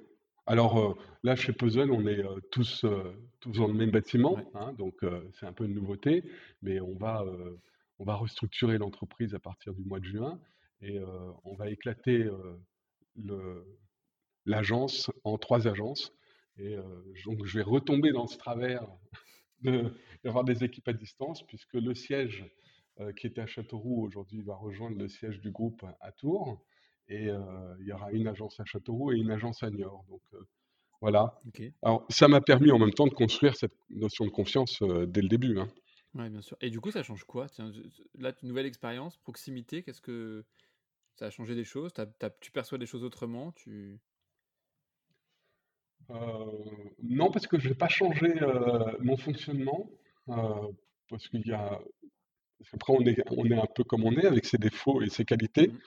[0.46, 2.84] Alors, là, chez Puzzle, on est, tous,
[3.40, 4.96] tous dans le même bâtiment, hein, donc
[5.34, 6.24] c'est un peu une nouveauté,
[6.62, 7.22] mais on va,
[7.98, 10.40] on va restructurer l'entreprise à partir du mois de juin
[10.80, 10.98] et
[11.44, 12.28] on va éclater,
[14.46, 16.14] l'agence en trois agences
[16.56, 16.76] et
[17.26, 18.86] donc je vais retomber dans ce travers
[20.24, 22.46] d'avoir des équipes à distance puisque le siège,
[23.16, 26.62] qui était à Châteauroux aujourd'hui va rejoindre le siège du groupe à Tours
[27.08, 30.04] et il y aura une agence à Châteauroux et une agence à Niort.
[30.08, 30.22] Donc
[31.00, 31.40] voilà.
[31.82, 35.28] Alors ça m'a permis en même temps de construire cette notion de confiance dès le
[35.28, 35.58] début.
[35.58, 35.68] Hein.
[36.14, 36.56] Oui, bien sûr.
[36.60, 37.48] Et du coup, ça change quoi?
[37.48, 37.70] Tiens,
[38.18, 40.44] Là, une nouvelle expérience, proximité, qu'est-ce que
[41.14, 41.92] ça a changé des choses?
[42.40, 43.52] Tu perçois des choses autrement?
[43.52, 44.00] Tu...
[47.02, 48.34] non, parce que je n'ai pas changé
[49.00, 49.90] mon fonctionnement.
[50.26, 51.80] parce qu'il y a.
[52.72, 55.24] Après, on est, on est un peu comme on est, avec ses défauts et ses
[55.24, 55.68] qualités.
[55.68, 55.78] Mmh.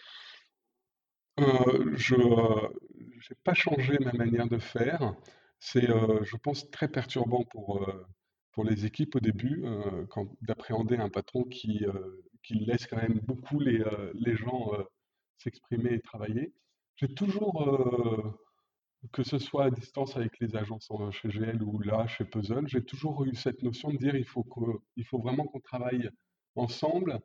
[1.40, 5.16] Euh, je n'ai pas changé ma manière de faire.
[5.60, 8.06] C'est, euh, je pense, très perturbant pour, euh,
[8.52, 9.64] pour les équipes au début,
[10.10, 11.86] quand d'appréhender un patron qui,
[12.44, 13.82] qui laisse quand même beaucoup les,
[14.14, 14.72] les gens
[15.38, 16.52] s'exprimer et travailler.
[16.98, 17.66] J'ai toujours,
[19.14, 22.84] que ce soit à distance avec les agences chez GL ou là, chez Puzzle, j'ai
[22.84, 24.46] toujours eu cette notion de dire il faut
[24.98, 26.10] il faut vraiment qu'on travaille
[26.56, 27.20] ensemble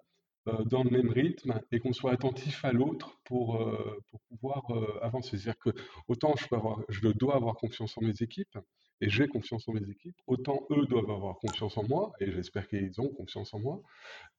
[0.49, 4.63] euh, dans le même rythme et qu'on soit attentif à l'autre pour, euh, pour pouvoir
[4.71, 5.39] euh, avancer.
[5.39, 5.71] C'est-à-dire que
[6.07, 8.59] autant je, peux avoir, je dois avoir confiance en mes équipes
[9.01, 12.69] et j'ai confiance en mes équipes, autant eux doivent avoir confiance en moi et j'espère
[12.69, 13.83] qu'ils ont confiance en moi,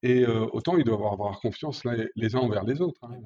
[0.02, 3.04] et autant ils doivent avoir confiance les, uns envers les autres.
[3.04, 3.22] Hein.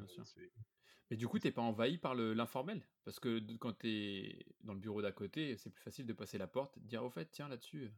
[1.09, 2.85] Mais du coup, tu n'es pas envahi par l'informel?
[3.05, 6.37] Parce que quand tu es dans le bureau d'à côté, c'est plus facile de passer
[6.37, 7.93] la porte de dire au fait, tiens, là-dessus.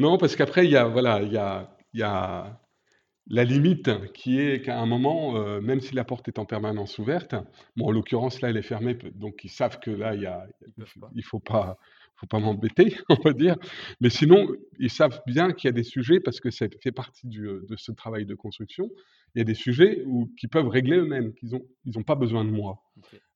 [0.00, 2.60] Non, parce qu'après, il y a, voilà, il y a, y a
[3.28, 6.98] la limite qui est qu'à un moment, euh, même si la porte est en permanence
[6.98, 7.34] ouverte,
[7.76, 10.46] bon, en l'occurrence, là, elle est fermée, donc ils savent que là, il y a,
[11.14, 11.78] il faut pas,
[12.20, 13.56] faut pas m'embêter, on va dire.
[14.00, 17.26] Mais sinon, ils savent bien qu'il y a des sujets, parce que ça fait partie
[17.26, 18.90] de ce travail de construction,
[19.34, 22.16] il y a des sujets où, qui peuvent régler eux-mêmes, qu'ils n'ont ils ont pas
[22.16, 22.82] besoin de moi.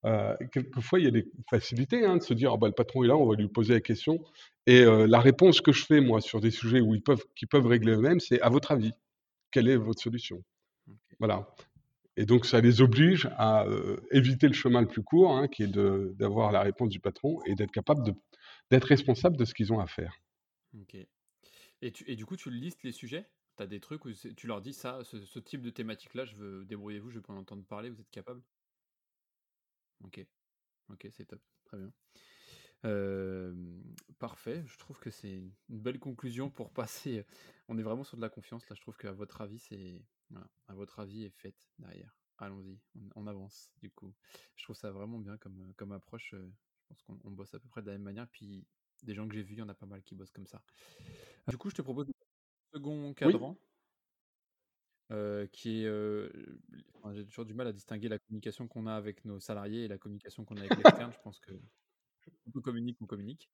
[0.05, 3.05] Euh, quelquefois, il y a des facilités hein, de se dire, ah bah, le patron
[3.05, 4.23] est là, on va lui poser la question.
[4.67, 7.47] Et euh, la réponse que je fais, moi, sur des sujets où ils peuvent, qui
[7.47, 8.93] peuvent régler eux-mêmes, c'est à votre avis
[9.51, 10.43] quelle est votre solution?
[11.21, 11.47] Voilà.
[12.17, 13.67] Et donc, ça les oblige à
[14.11, 17.55] éviter le chemin le plus court, hein, qui est d'avoir la réponse du patron et
[17.55, 18.03] d'être capable
[18.71, 20.21] d'être responsable de ce qu'ils ont à faire.
[20.79, 20.97] Ok.
[21.83, 23.29] Et, tu, et, du coup, tu listes les sujets?
[23.57, 26.65] Tu as des trucs où tu leur dis ça, ce, type de thématique-là, je veux
[26.65, 28.43] débrouiller-vous, je veux pas en entendre parler, vous êtes capable?
[30.03, 30.25] Ok.
[30.91, 31.41] Ok, c'est top.
[31.65, 31.93] Très bien
[34.19, 37.25] parfait, je trouve que c'est une belle conclusion pour passer.
[37.69, 38.77] On est vraiment sur de la confiance là.
[38.77, 40.03] Je trouve qu'à votre avis, c'est
[40.69, 42.15] à votre avis est faite derrière.
[42.39, 42.79] Allons-y,
[43.15, 44.13] on, avance du coup.
[44.57, 46.35] Je trouve ça vraiment bien comme, comme approche.
[46.91, 48.29] Je pense qu'on bosse à peu près de la même manière.
[48.29, 48.67] Puis
[49.03, 50.63] des gens que j'ai vus, il y en a pas mal qui bossent comme ça.
[51.49, 53.57] Du coup, je te propose un second cadran.
[55.53, 56.33] qui est,
[57.13, 59.99] j'ai toujours du mal à distinguer la communication qu'on a avec nos salariés et la
[59.99, 61.13] communication qu'on a avec l'externe.
[61.13, 61.53] Je pense que
[62.55, 63.49] on communique, on communique.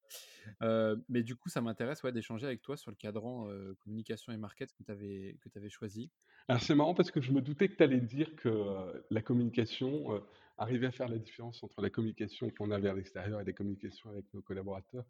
[1.09, 3.47] mais du coup, ça m'intéresse ouais, d'échanger avec toi sur le cadran
[3.79, 6.09] communication et market que tu avais, que avais choisi.
[6.47, 10.21] Alors c'est marrant parce que je me doutais que tu allais dire que la communication
[10.57, 14.09] arrivait à faire la différence entre la communication qu'on a vers l'extérieur et les communications
[14.09, 15.05] avec nos collaborateurs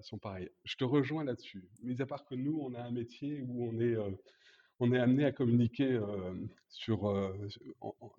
[0.00, 0.50] sont pareilles.
[0.64, 1.68] Je te rejoins là-dessus.
[1.82, 3.96] Mis à part que nous, on a un métier où on est
[4.80, 6.00] on est amené à communiquer
[6.68, 7.12] sur,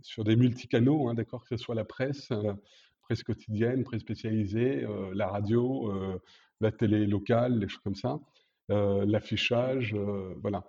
[0.02, 2.32] sur des multicanaux, hein, d'accord, que ce soit la presse,
[3.10, 5.92] presse quotidienne, presse spécialisée, la radio,
[6.62, 8.20] la télé locale, des choses comme ça,
[8.70, 9.96] l'affichage,
[10.44, 10.64] voilà.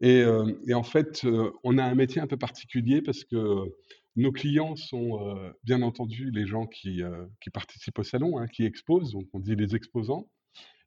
[0.00, 0.24] Et,
[0.66, 1.24] et, en fait,
[1.62, 3.72] on a un métier un peu particulier parce que
[4.16, 7.00] nos clients sont bien entendu les gens qui,
[7.40, 10.28] qui participent au salon, hein, qui exposent, donc on dit les exposants.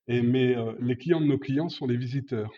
[0.10, 2.52] Et, mais les clients de nos clients sont les visiteurs.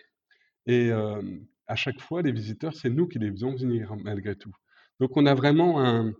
[0.66, 4.52] Et à chaque fois, les visiteurs, c'est nous qui les faisons venir malgré tout.
[4.98, 6.12] Donc on a vraiment un,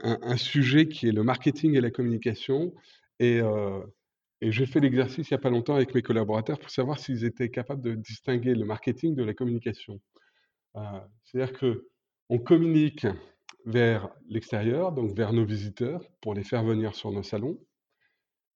[0.00, 2.74] un, sujet qui est le marketing et la communication.
[3.18, 3.80] Et, euh,
[4.40, 7.50] j'ai fait l'exercice il n'y a pas longtemps avec mes collaborateurs pour savoir s'ils étaient
[7.50, 10.00] capables de distinguer le marketing de la communication.
[10.76, 10.80] Euh,
[11.24, 13.06] c'est-à-dire qu'on communique
[13.66, 17.58] vers l'extérieur, donc vers nos visiteurs, pour les faire venir sur nos salons.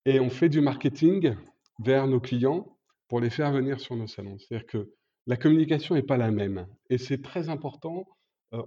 [0.04, 1.34] Et on fait du marketing
[1.80, 2.78] vers nos clients
[3.08, 4.38] pour les faire venir sur nos salons.
[4.38, 4.92] C'est-à-dire que
[5.26, 6.66] la communication n'est pas la même.
[6.90, 8.06] Et c'est très important,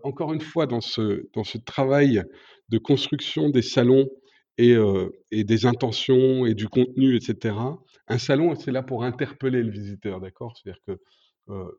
[0.04, 2.24] encore une fois, dans ce, dans ce travail
[2.70, 4.10] de construction des salons
[4.58, 7.56] et, euh, des intentions et du contenu, etc.
[8.08, 10.56] Un salon, c'est là pour interpeller le visiteur, d'accord?
[10.58, 11.00] C'est-à-dire que
[11.50, 11.72] euh,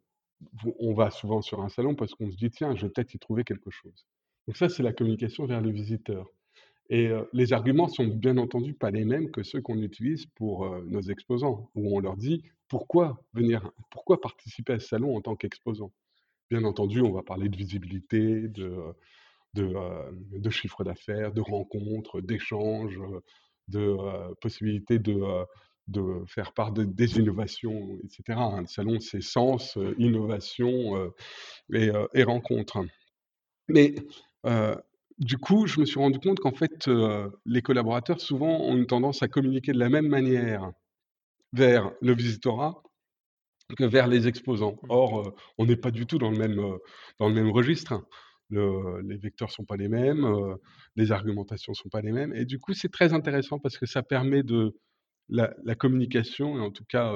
[0.78, 3.18] on va souvent sur un salon parce qu'on se dit, tiens, je vais peut-être y
[3.18, 4.06] trouver quelque chose.
[4.46, 6.26] Donc ça, c'est la communication vers le visiteur.
[6.88, 11.00] Et les arguments sont bien entendu pas les mêmes que ceux qu'on utilise pour nos
[11.00, 15.90] exposants, où on leur dit pourquoi venir, pourquoi participer à ce salon en tant qu'exposant?
[16.50, 18.76] Bien entendu, on va parler de visibilité, de,
[19.54, 19.74] de,
[20.38, 23.00] de chiffre d'affaires, de rencontres, d'échanges,
[23.68, 23.96] de
[24.40, 28.38] possibilités de, faire part de, des innovations, etc.
[28.38, 31.12] Un salon, c'est sens, innovation
[31.72, 32.78] et, et rencontres.
[33.68, 33.96] Mais
[35.18, 36.88] du coup, je me suis rendu compte qu'en fait,
[37.44, 40.70] les collaborateurs, souvent, ont une tendance à communiquer de la même manière
[41.52, 42.82] vers le visitorat
[43.74, 44.79] que vers les exposants.
[44.83, 44.87] Mmh.
[44.90, 46.57] Or, on n'est pas du tout dans le même,
[47.18, 47.92] dans le même registre.
[47.92, 48.05] Hein.
[48.50, 50.26] les vecteurs ne sont pas les mêmes,
[50.94, 52.35] les argumentations ne sont pas les mêmes.
[52.35, 54.76] Et du coup, c'est très intéressant parce que ça permet de
[55.29, 57.12] la, la communication, et en tout cas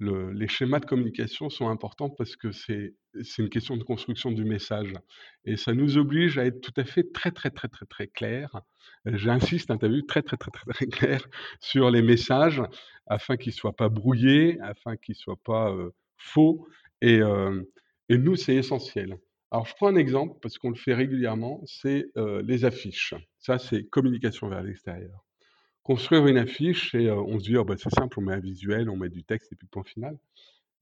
[0.00, 2.94] les schémas de communication sont importants parce que c'est
[3.38, 4.92] une question de construction du message.
[5.44, 8.60] Et ça nous oblige à être tout à fait très, très, très, très, très clair.
[9.04, 11.26] J'insiste, hein, tu as vu, très, très, très, très, très clair
[11.60, 12.62] sur les messages
[13.06, 15.74] afin qu'ils ne soient pas brouillés, afin qu'ils ne soient pas
[16.16, 16.66] faux.
[17.02, 17.20] Et,
[18.08, 19.18] et nous, c'est essentiel.
[19.50, 22.06] Alors, je prends un exemple parce qu'on le fait régulièrement, c'est
[22.44, 23.14] les affiches.
[23.38, 25.24] Ça, c'est communication vers l'extérieur
[25.82, 28.90] construire une affiche et on se dit: «Oh bah, c'est simple, on met un visuel,
[28.90, 30.18] on met du texte et puis point final».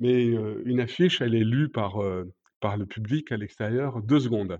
[0.00, 4.58] Mais une affiche, elle est lue par, le public à l'extérieur 2 secondes.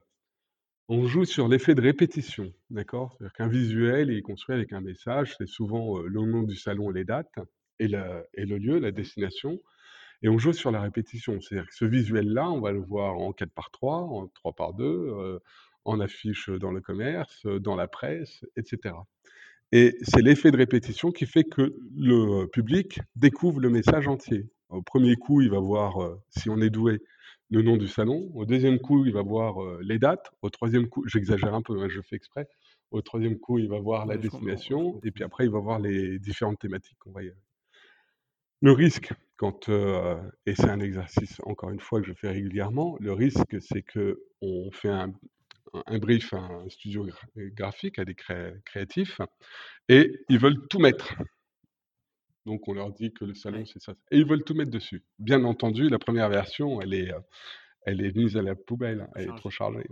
[0.88, 3.14] On joue sur l'effet de répétition, d'accord?
[3.18, 6.94] C'est-à-dire qu'un visuel, est construit avec un message, c'est souvent, le nom du salon et
[6.94, 7.38] les dates
[7.79, 9.61] et le lieu, la destination
[10.22, 11.40] et on joue sur la répétition.
[11.40, 14.74] C'est-à-dire que ce visuel-là, on va le voir en 4 par 3, en 3 par
[14.74, 15.40] 2,
[15.85, 18.94] en affiche, dans le commerce, dans la presse etc.
[19.73, 24.47] Et c'est l'effet de répétition qui fait que le public découvre le message entier.
[24.71, 27.01] Au premier coup, il va voir, euh, si on est doué,
[27.51, 28.31] le nom du salon.
[28.35, 30.31] Au deuxième coup, il va voir euh, les dates.
[30.43, 32.47] Au troisième coup, j'exagère un peu, hein, je fais exprès.
[32.91, 35.01] Au troisième coup, il va voir la destination.
[35.05, 37.33] Et puis après, il va voir les différentes thématiques qu'on va y
[38.63, 42.97] Le risque, quand, euh, et c'est un exercice, encore une fois, que je fais régulièrement,
[43.01, 45.13] le risque, c'est qu'on fait un,
[45.87, 49.21] un brief à un studio graphique, à des créatifs,
[49.89, 51.15] et ils veulent tout mettre.
[52.47, 53.95] Donc on leur dit que le salon, c'est ça.
[54.11, 55.03] Et ils veulent tout mettre dessus.
[55.19, 57.13] Bien entendu, la première version, elle est,
[57.83, 59.87] elle est mise à la poubelle, hein, elle est trop chargée.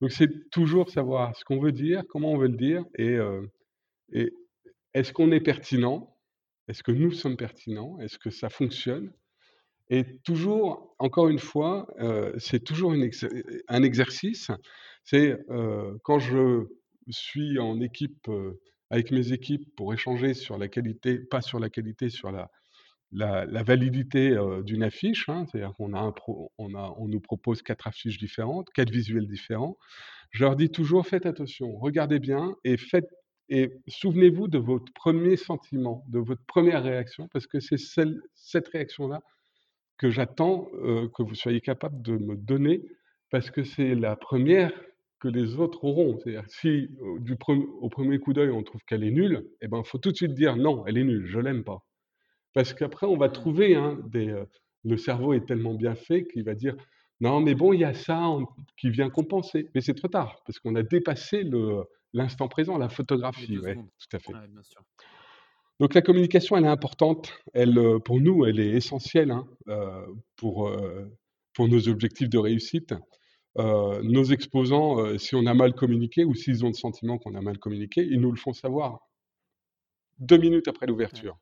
[0.00, 3.16] Donc c'est toujours savoir ce qu'on veut dire, comment on veut le dire, et,
[4.12, 4.32] et
[4.94, 6.12] est-ce qu'on est pertinent?
[6.68, 7.98] Est-ce que nous sommes pertinents?
[8.00, 9.12] Est-ce que ça fonctionne?
[9.88, 11.86] Et toujours, encore une fois,
[12.38, 14.50] c'est toujours un exercice.
[15.06, 15.38] C'est
[16.02, 16.66] quand je
[17.08, 18.28] suis en équipe,
[18.90, 22.50] avec mes équipes pour échanger sur la qualité, pas sur la qualité, sur la,
[23.12, 25.28] la, validité d'une affiche.
[25.28, 26.12] Hein, c'est-à-dire qu'on a
[26.58, 29.78] on nous propose quatre affiches différentes, quatre visuels différents.
[30.32, 33.08] Je leur dis toujours, faites attention, regardez bien et faites
[33.48, 37.78] et souvenez-vous de votre premier sentiment, de votre première réaction, parce que c'est
[38.34, 39.22] cette réaction-là
[39.98, 42.82] que j'attends que vous soyez capable de me donner,
[43.30, 44.72] parce que c'est la première
[45.26, 46.18] que les autres auront.
[46.18, 47.36] C'est-à-dire si du
[47.80, 50.34] au premier coup d'œil on trouve qu'elle est nulle, eh ben faut tout de suite
[50.34, 51.84] dire non, elle est nulle, je l'aime pas.
[52.54, 53.32] Parce qu'après on va mmh.
[53.32, 54.34] trouver hein, des,
[54.84, 56.76] le cerveau est tellement bien fait qu'il va dire
[57.20, 58.36] non mais bon il y a ça
[58.78, 59.68] qui vient compenser.
[59.74, 63.58] Mais c'est trop tard parce qu'on a dépassé le l'instant présent, la photographie.
[63.58, 64.32] Ouais, tout à fait.
[65.78, 67.34] Donc la communication, elle est importante.
[67.52, 69.46] Elle, pour nous, elle est essentielle hein,
[70.36, 70.72] pour,
[71.52, 72.94] pour nos objectifs de réussite.
[73.58, 77.58] Nos exposants, si on a mal communiqué ou s'ils ont le sentiment qu'on a mal
[77.58, 79.00] communiqué, ils nous le font savoir
[80.18, 81.38] deux minutes après l'ouverture.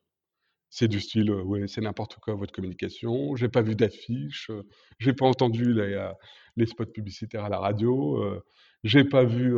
[0.69, 4.51] C'est du style, ouais, c'est n'importe quoi votre communication, j'ai pas vu d'affiche,
[4.99, 6.09] j'ai pas entendu les,
[6.57, 8.41] les, spots publicitaires à la radio,
[8.83, 9.55] j'ai pas vu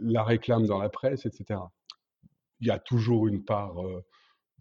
[0.00, 1.60] la réclame dans la presse, etc
[2.62, 3.74] il y a toujours une part,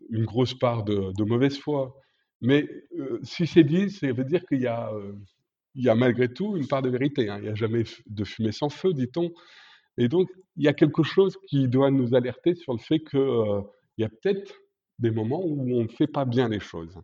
[0.10, 1.96] une grosse part de, mauvaise foi.
[2.42, 2.68] Mais
[3.22, 4.92] si c'est dit, ça veut dire qu'il y a,
[5.76, 7.30] il y a malgré tout une part de vérité.
[7.30, 7.38] Hein.
[7.40, 9.32] Il n'y a jamais de fumée sans feu, dit-on.
[9.98, 13.64] Et donc, il y a quelque chose qui doit nous alerter sur le fait qu'il
[13.98, 14.54] y a peut-être
[15.00, 17.00] des moments où on ne fait pas bien les choses.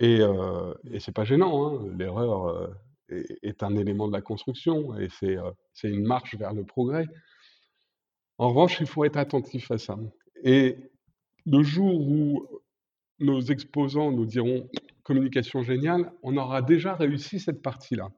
[0.00, 1.94] Et, euh, et c'est pas gênant, hein.
[1.98, 2.76] l'erreur
[3.08, 7.06] est, est, un élément de la construction et c'est une marche vers le progrès.
[8.38, 9.96] En revanche, il faut être attentif à ça.
[10.44, 10.76] Et
[11.46, 12.46] le jour où
[13.18, 14.68] nos exposants nous diront
[15.06, 18.08] communication géniale, on aura déjà réussi cette partie-là.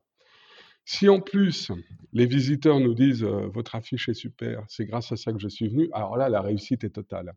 [0.87, 1.71] Si en plus
[2.15, 5.69] les visiteurs nous disent votre affiche est super, c'est grâce à ça que je suis
[5.69, 7.35] venu, alors là la réussite est totale.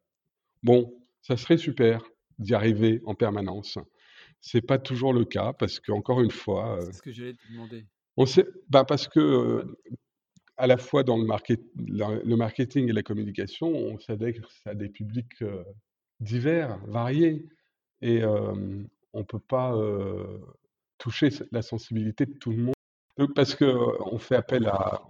[0.64, 2.02] Bon, ça serait super
[2.40, 3.78] d'y arriver en permanence.
[4.40, 6.80] C'est pas toujours le cas parce qu'encore une fois.
[6.80, 7.86] C'est ce que j'allais te demander.
[8.16, 9.66] On sait, bah parce que
[10.56, 11.26] à la fois dans le,
[12.24, 15.44] le, marketing et la communication, on s'adresse à des publics
[16.22, 17.50] divers, variés,
[18.02, 18.22] et
[19.14, 19.76] on ne peut pas
[20.98, 25.02] toucher la sensibilité de tout le monde, parce qu'on fait appel à,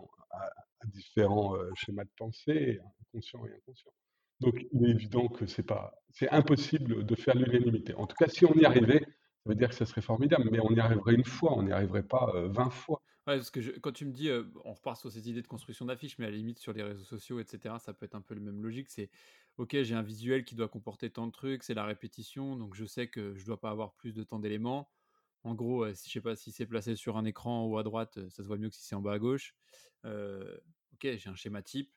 [0.86, 2.80] différents schémas de pensée,
[3.12, 3.94] conscients et inconscients.
[4.40, 7.94] Donc il est évident que c'est pas, c'est impossible de faire l'unanimité.
[7.94, 10.60] En tout cas, si on y arrivait, ça veut dire que ça serait formidable, mais
[10.60, 13.02] on y arriverait une fois, on n'y arriverait pas 20 fois.
[13.38, 14.30] Parce que quand tu me dis,
[14.66, 17.04] on repart sur cette idée de construction d'affiches, mais à la limite sur les réseaux
[17.04, 18.90] sociaux, etc., ça peut être un peu le même logique.
[18.90, 19.10] C'est,
[19.58, 22.86] ok, j'ai un visuel qui doit comporter tant de trucs, c'est la répétition, donc je
[22.86, 24.90] sais que je dois pas avoir plus de temps d'éléments.
[25.44, 28.20] En gros, si je sais pas si c'est placé sur un écran ou à droite,
[28.30, 29.56] ça se voit mieux que si c'est en bas à gauche.
[30.06, 31.92] ok, j'ai un schéma type.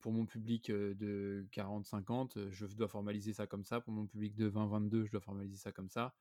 [0.00, 3.80] pour mon public de 40-50, je dois formaliser ça comme ça.
[3.80, 6.14] Pour mon public de 20-22, je dois formaliser ça comme ça.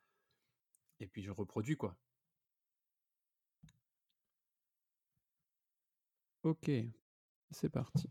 [0.99, 1.97] Et puis je reproduis quoi.
[6.43, 6.71] Ok,
[7.51, 8.09] c'est parti.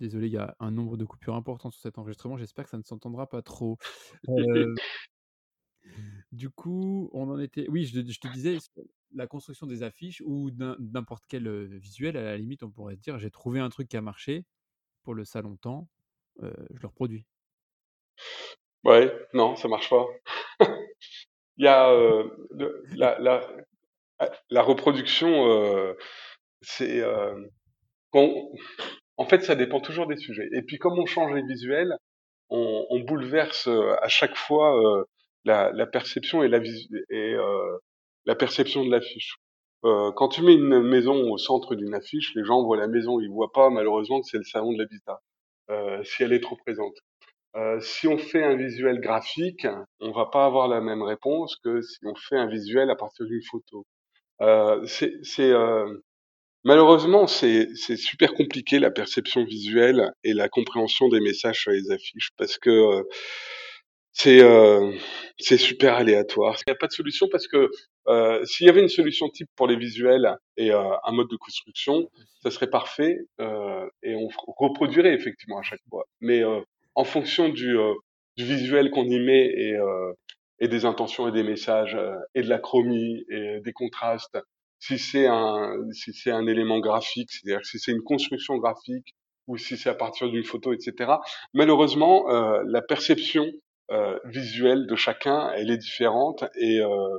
[0.00, 2.36] désolé, il y a un nombre de coupures important sur cet enregistrement.
[2.36, 3.78] J'espère que ça ne s'entendra pas trop.
[6.32, 7.66] du coup, on en était.
[7.68, 8.58] Oui, je, te disais
[9.14, 12.16] la construction des affiches ou n'importe quel visuel.
[12.16, 14.44] À la limite, on pourrait se dire j'ai trouvé un truc qui a marché
[15.02, 15.88] pour le salon temps,
[16.40, 17.26] je le reproduis.
[18.84, 20.06] Ouais, non, ça marche pas.
[21.56, 21.90] il y a
[22.94, 23.48] la, la,
[24.50, 25.94] la, reproduction
[26.62, 27.02] c'est
[28.12, 28.52] bon,
[29.16, 30.48] en fait, ça dépend toujours des sujets.
[30.52, 31.96] Et puis, comme on change les visuels,
[32.50, 35.04] on, on bouleverse à chaque fois
[35.44, 36.60] la, la, perception et la
[37.10, 37.36] et
[38.26, 39.36] la perception de l'affiche.
[39.82, 43.30] quand tu mets une maison au centre d'une affiche, les gens voient la maison, ils
[43.30, 45.20] voient pas malheureusement que c'est le salon de l'habitat
[45.70, 46.96] euh, si elle est trop présente.
[47.56, 49.66] Euh, si on fait un visuel graphique,
[50.00, 53.26] on va pas avoir la même réponse que si on fait un visuel à partir
[53.26, 53.86] d'une photo.
[54.42, 55.52] Euh, c'est
[56.64, 62.30] Malheureusement, c'est super compliqué la perception visuelle et la compréhension des messages sur les affiches
[62.36, 63.02] parce que euh,
[64.12, 64.92] c'est euh,
[65.38, 66.56] c'est super aléatoire.
[66.66, 67.70] Il n'y a pas de solution parce que
[68.08, 72.10] euh, s'il y avait une solution type pour les visuels et un mode de construction,
[72.42, 76.04] ça serait parfait et on reproduirait effectivement à chaque fois.
[76.20, 76.42] Mais
[76.94, 77.76] en fonction du,
[78.36, 79.76] du visuel qu'on y met et,
[80.60, 81.96] et des intentions et des messages
[82.34, 84.38] et de la chromie et des contrastes
[84.78, 89.14] si c'est un, si c'est un élément graphique, c'est-à-dire si c'est une construction graphique
[89.46, 91.12] ou si c'est à partir d'une photo, etc.
[91.54, 93.46] Malheureusement, euh, la perception
[93.92, 97.18] euh, visuelle de chacun, elle est différente et euh,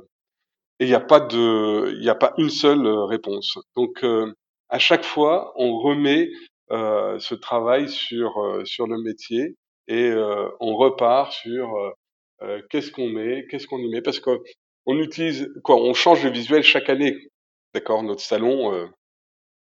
[0.80, 3.58] il n'y a pas de, il n'y a pas une seule euh, réponse.
[3.76, 4.32] Donc euh,
[4.68, 6.28] à chaque fois, on remet
[6.70, 8.34] ce travail sur
[8.66, 9.56] sur le métier
[9.86, 10.12] et
[10.60, 11.70] on repart sur
[12.68, 14.30] qu'est-ce qu'on met, qu'est-ce qu'on y met, parce que
[14.84, 17.16] on utilise quoi, on change le visuel chaque année.
[17.78, 18.88] D'accord, notre salon euh,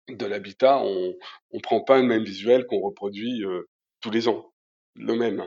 [0.08, 1.14] de l'habitat, on
[1.52, 3.68] ne prend pas le même visuel qu'on reproduit euh,
[4.00, 4.54] tous les ans,
[4.94, 5.46] le même.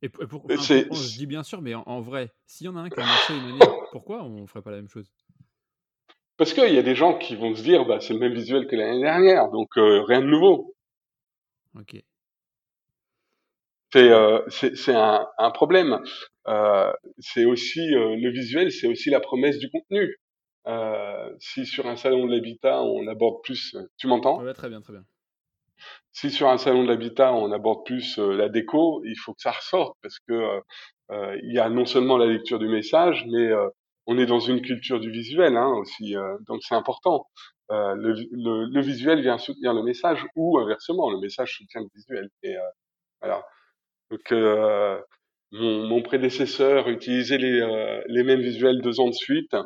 [0.00, 2.98] Et, pour, je dis bien sûr, mais en, vrai, s'il y en a un qui
[2.98, 5.12] a marché une année, pourquoi on ne ferait pas la même chose?
[6.38, 8.66] Parce qu'il y a des gens qui vont se dire, bah, c'est le même visuel
[8.66, 10.74] que l'année dernière, donc euh, rien de nouveau.
[11.78, 12.02] Ok.
[13.92, 14.40] C'est euh,
[14.88, 16.00] un, un problème.
[16.48, 20.16] Euh, c'est aussi le visuel, c'est aussi la promesse du contenu.
[20.66, 24.42] Euh, si sur un salon de l'habitat on aborde plus, tu m'entends?
[24.42, 25.04] Ouais, très bien, très bien.
[26.12, 29.42] Si sur un salon de l'habitat on aborde plus euh, la déco, il faut que
[29.42, 30.60] ça ressorte parce que euh,
[31.10, 33.68] euh, il y a non seulement la lecture du message, mais euh,
[34.06, 37.26] on est dans une culture du visuel hein, aussi, euh, donc c'est important.
[37.70, 41.88] Euh, le, le, le visuel vient soutenir le message ou inversement, le message soutient le
[41.94, 42.28] visuel.
[42.42, 42.60] Et euh,
[43.22, 43.42] voilà.
[44.10, 45.00] Donc, euh,
[45.52, 49.56] mon, mon prédécesseur utilisait les, euh, les mêmes visuels deux ans de suite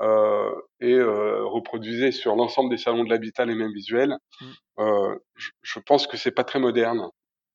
[0.00, 4.16] euh, et euh, reproduisait sur l'ensemble des salons de l'habitat les mêmes visuels.
[4.40, 4.46] Mm.
[4.80, 7.08] Euh, je, je pense que c'est pas très moderne.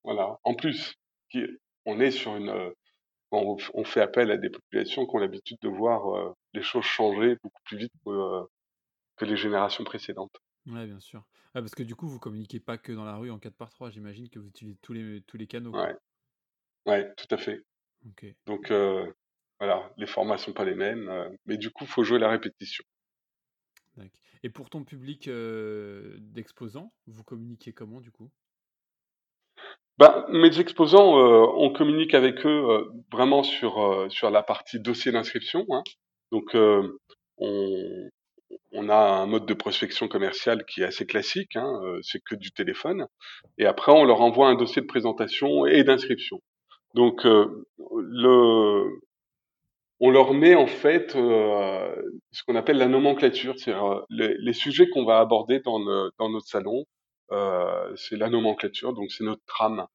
[0.04, 0.38] Voilà.
[0.44, 0.94] En plus,
[1.32, 1.46] qui-
[1.86, 2.72] on est sur une, euh,
[3.32, 7.36] on, on fait appel à des populations qui ont l'habitude de voir les choses changer
[7.44, 8.42] beaucoup plus vite que,
[9.18, 10.36] que les générations précédentes.
[10.68, 11.24] Ouais, bien sûr.
[11.54, 13.70] Ah, parce que du coup, vous communiquez pas que dans la rue en 4 par
[13.70, 15.72] 3 j'imagine que vous utilisez tous les, tous les canaux.
[15.72, 15.96] Ouais,
[16.86, 17.62] ouais, tout à fait.
[18.08, 18.26] Ok.
[18.46, 18.72] Donc
[19.60, 22.84] voilà, les formats sont pas les mêmes, euh, mais du coup, faut jouer la répétition.
[24.44, 28.30] Et pour ton public euh, d'exposants, vous communiquez comment du coup?
[29.98, 35.12] Bah, mes exposants, euh, on communique avec eux euh, vraiment sur sur la partie dossier
[35.12, 35.66] d'inscription.
[35.72, 35.82] Hein.
[36.32, 38.10] Donc, on
[38.72, 41.56] on a un mode de prospection commerciale qui est assez classique.
[41.56, 43.08] Hein, c'est que du téléphone.
[43.58, 46.40] Et après, on leur envoie un dossier de présentation et d'inscription.
[46.94, 49.00] Donc, le
[50.00, 51.96] on leur met en fait euh,
[52.32, 56.86] ce qu'on appelle la nomenclature, c'est-à-dire euh, les, sujets qu'on va aborder dans, notre salon.
[57.32, 59.88] Euh, c'est la nomenclature, donc c'est notre trame.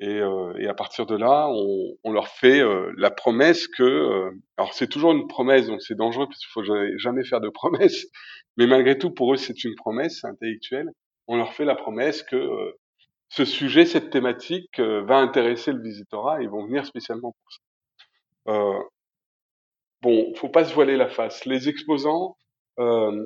[0.00, 4.30] Et, euh, et à partir de là, on, leur fait euh, la promesse que, euh,
[4.56, 8.06] alors c'est toujours une promesse, donc c'est dangereux parce qu'il faut jamais, faire de promesses,
[8.56, 10.90] mais malgré tout pour eux c'est une promesse intellectuelle.
[11.28, 12.74] On leur fait la promesse que
[13.28, 17.60] ce sujet, cette thématique va intéresser le visitorat et ils vont venir spécialement pour ça.
[18.48, 18.82] Euh,
[20.02, 21.44] bon, faut pas se voiler la face.
[21.46, 22.36] Les exposants,
[22.78, 23.24] euh,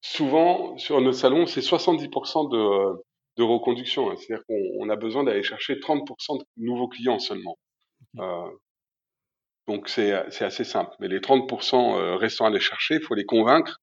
[0.00, 3.02] souvent sur nos salons, c'est 70% de,
[3.36, 4.10] de reconduction.
[4.10, 4.16] hein.
[4.16, 7.58] C'est-à-dire qu'on on a besoin d'aller chercher 30% de nouveaux clients seulement.
[8.18, 8.50] Euh,
[9.66, 10.94] donc c'est assez simple.
[11.00, 13.78] Mais les 30% euh, restants à aller chercher, il faut les convaincre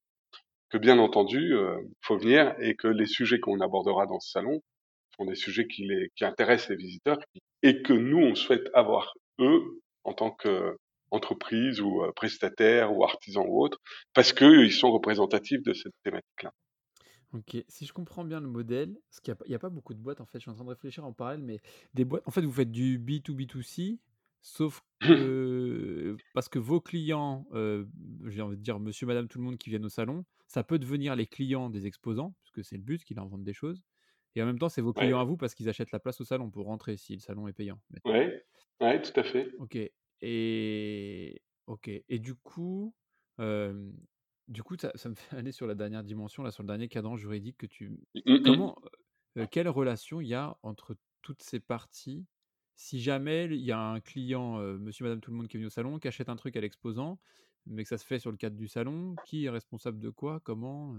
[0.70, 4.60] que bien entendu, euh, faut venir et que les sujets qu'on abordera dans ce salon
[5.16, 7.18] sont des sujets qui, les, qui intéressent les visiteurs
[7.62, 9.62] et que nous, on souhaite avoir eux
[10.04, 10.30] en tant
[11.10, 13.78] qu'entreprise ou euh, prestataire ou artisan ou autre,
[14.14, 16.52] parce qu'ils sont représentatifs de cette thématique-là.
[17.32, 19.98] Ok, si je comprends bien le modèle, parce qu'il n'y a, pas- a beaucoup de
[19.98, 21.60] boîtes en fait, je suis en train de réfléchir en parallèle, mais
[21.92, 24.00] des boîtes, en fait vous faites du B2B2C,
[24.40, 27.86] sauf que parce que vos clients, euh,
[28.26, 30.78] j'ai envie de dire monsieur, madame, tout le monde qui viennent au salon, ça peut
[30.78, 33.82] devenir les clients des exposants, puisque c'est le but, qu'ils leur vendent des choses,
[34.36, 36.20] et en même temps c'est vos clients Ouais, à vous parce qu'ils achètent la place
[36.20, 37.80] au salon pour rentrer si le salon est payant.
[38.06, 38.46] ouais,
[38.80, 39.50] ouais, tout à fait.
[39.58, 39.76] Ok,
[40.24, 42.94] et ok, et du coup,
[43.40, 43.90] euh,
[44.48, 46.88] du coup ça, ça me fait aller sur la dernière dimension, là sur le dernier
[46.88, 48.42] cadran juridique que tu Mm, mm.
[48.44, 48.76] Comment,
[49.38, 52.26] euh, quelle relation il y a entre toutes ces parties?
[52.76, 55.60] Si jamais il y a un client, euh, monsieur, madame, tout le monde qui est
[55.60, 57.20] venu au salon, qui achète un truc à l'exposant,
[57.66, 60.40] mais que ça se fait sur le cadre du salon, qui est responsable de quoi,
[60.40, 60.96] comment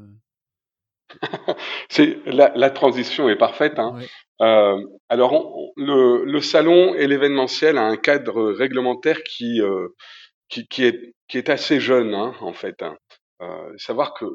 [1.89, 3.79] C'est la, la transition est parfaite.
[3.79, 3.97] Hein.
[4.41, 9.89] Euh, alors, on- le, le salon et l'événementiel a un cadre réglementaire qui, euh,
[10.49, 12.81] qui, qui, est, qui est assez jeune, hein, en fait.
[12.83, 12.97] hein.
[13.41, 14.25] Euh, savoir que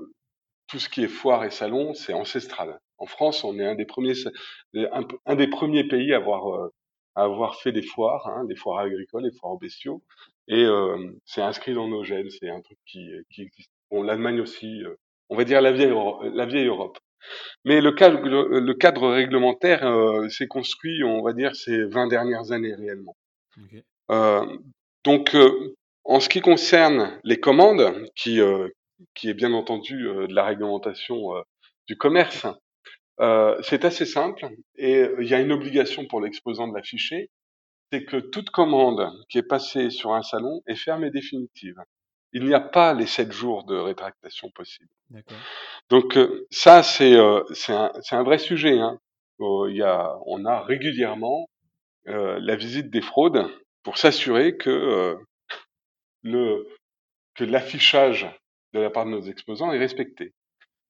[0.69, 2.79] tout ce qui est foire et salon, c'est ancestral.
[2.99, 4.15] En France, on est un des premiers,
[4.75, 6.71] un, un des premiers pays à avoir,
[7.17, 10.03] à avoir fait des foires, hein, des foires agricoles, des foires aux bestiaux,
[10.49, 10.67] et
[11.25, 12.31] c'est inscrit dans nos gènes.
[12.31, 13.71] C'est un truc qui, qui existe.
[13.91, 14.83] Bon, l'Allemagne aussi,
[15.31, 16.99] on va dire la vieille, Euro- la vieille Europe.
[17.65, 22.09] Mais le cadre, le, le cadre réglementaire euh, s'est construit, on va dire, ces 20
[22.09, 23.17] dernières années réellement.
[24.11, 24.45] Euh,
[25.05, 25.75] donc, euh,
[26.05, 28.41] en ce qui concerne les commandes, qui,
[29.15, 31.33] qui est bien entendu de la réglementation
[31.87, 32.47] du commerce,
[33.63, 37.29] c'est assez simple et il y a une obligation pour l'exposant de l'afficher,
[37.93, 41.77] c'est que toute commande qui est passée sur un salon est ferme et définitive.
[42.33, 44.89] Il n'y a pas les sept jours de rétractation possible.
[45.89, 48.79] Donc euh, ça, c'est euh, c'est un, un vrai sujet.
[48.79, 48.99] Hein.
[49.41, 51.49] Euh, il y a, on a régulièrement
[52.09, 53.49] euh, la visite des fraudes
[53.83, 55.17] pour s'assurer que euh,
[56.23, 56.69] le
[57.35, 58.29] que l'affichage
[58.75, 60.33] de la part de nos exposants est respecté.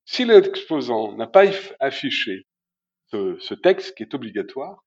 [0.05, 1.45] Si l'exposant n'a pas
[1.79, 2.43] affiché
[3.07, 4.83] ce, ce texte qui est obligatoire,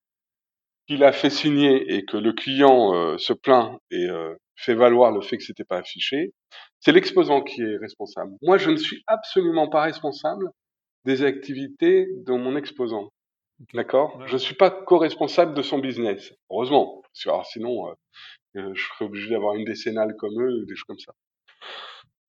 [0.87, 5.11] qu'il a fait signer et que le client euh, se plaint et, euh, fait valoir
[5.11, 6.33] le fait que c'était pas affiché.
[6.79, 8.33] C'est l'exposant qui est responsable.
[8.41, 10.49] Moi, je ne suis absolument pas responsable
[11.05, 13.09] des activités de mon exposant.
[13.73, 14.19] D'accord?
[14.27, 16.33] Je ne suis pas co-responsable de son business.
[16.49, 17.01] Heureusement.
[17.03, 17.93] Parce que, sinon, euh,
[18.57, 21.13] euh, je serais obligé d'avoir une décennale comme eux, ou des choses comme ça.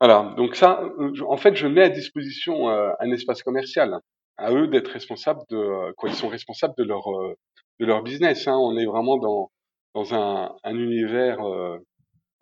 [0.01, 0.35] Voilà.
[0.37, 3.99] Donc ça, euh, en fait, je mets à disposition un espace commercial.
[4.37, 7.05] À eux d'être responsables de quoi ils sont responsables de leur
[7.81, 8.49] de leur business.
[8.49, 8.57] Hein.
[8.57, 9.51] On est vraiment dans
[9.95, 11.39] dans un, un univers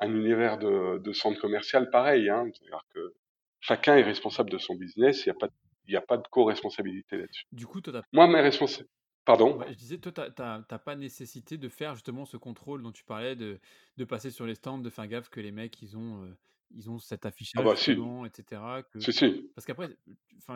[0.03, 2.29] un univers de, de centre commercial pareil.
[2.29, 2.51] Hein.
[2.53, 3.15] C'est-à-dire que
[3.61, 5.25] chacun est responsable de son business.
[5.25, 5.53] Il n'y a pas de
[5.87, 7.45] il n'y a pas de co-responsabilité là-dessus.
[7.53, 8.89] Du coup, toi, Moi, mes responsables.
[9.25, 9.61] Pardon?
[9.69, 13.37] Je disais, toi, tu n'as pas nécessité de faire justement ce contrôle dont tu parlais,
[13.37, 13.61] de,
[13.97, 16.37] de passer sur les stands, de faire gaffe que les mecs, ils ont, euh,
[16.73, 17.93] ils ont cet affichage, ah bah, si.
[17.93, 18.63] etc.
[18.91, 18.99] Que...
[18.99, 19.51] Si, si.
[19.55, 19.97] Parce qu'après,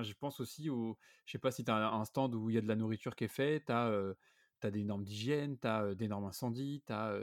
[0.02, 0.98] je pense aussi au.
[1.26, 3.14] Je sais pas si tu as un stand où il y a de la nourriture
[3.14, 4.14] qui est faite, tu as, euh,
[4.64, 7.20] des normes d'hygiène, tu as euh, des normes incendies, tu as.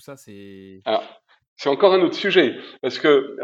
[0.00, 0.82] Ça, c'est.
[1.58, 2.54] C'est encore un autre sujet.
[2.82, 3.36] Parce que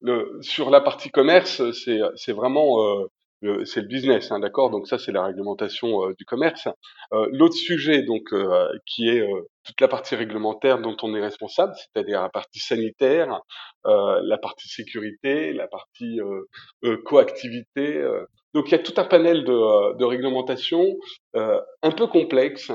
[0.00, 3.08] le, sur la partie commerce, c'est vraiment
[3.44, 4.70] euh, c'est le business, hein, d'accord?
[4.70, 6.68] Donc ça, c'est la réglementation euh, du commerce.
[7.12, 8.32] Euh, L'autre sujet, donc,
[8.86, 9.26] qui est
[9.64, 13.40] toute la partie réglementaire dont on est responsable, c'est-à-dire la partie sanitaire,
[13.84, 16.20] la partie sécurité, la partie
[17.04, 18.02] coactivité.
[18.54, 20.86] Donc il y a tout un panel de, de réglementations
[21.34, 22.72] un peu complexes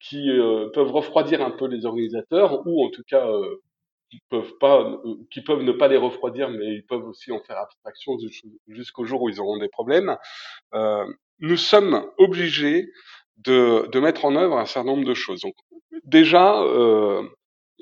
[0.00, 0.30] qui
[0.74, 3.26] peuvent refroidir un peu les organisateurs ou en tout cas
[4.10, 7.40] qui peuvent pas, euh, qui peuvent ne pas les refroidir, mais ils peuvent aussi en
[7.40, 8.16] faire abstraction
[8.68, 10.16] jusqu'au jour où ils auront des problèmes.
[10.74, 11.04] Euh,
[11.40, 12.90] nous sommes obligés
[13.38, 15.40] de, de, mettre en œuvre un certain nombre de choses.
[15.40, 15.54] Donc,
[16.04, 17.22] déjà, euh,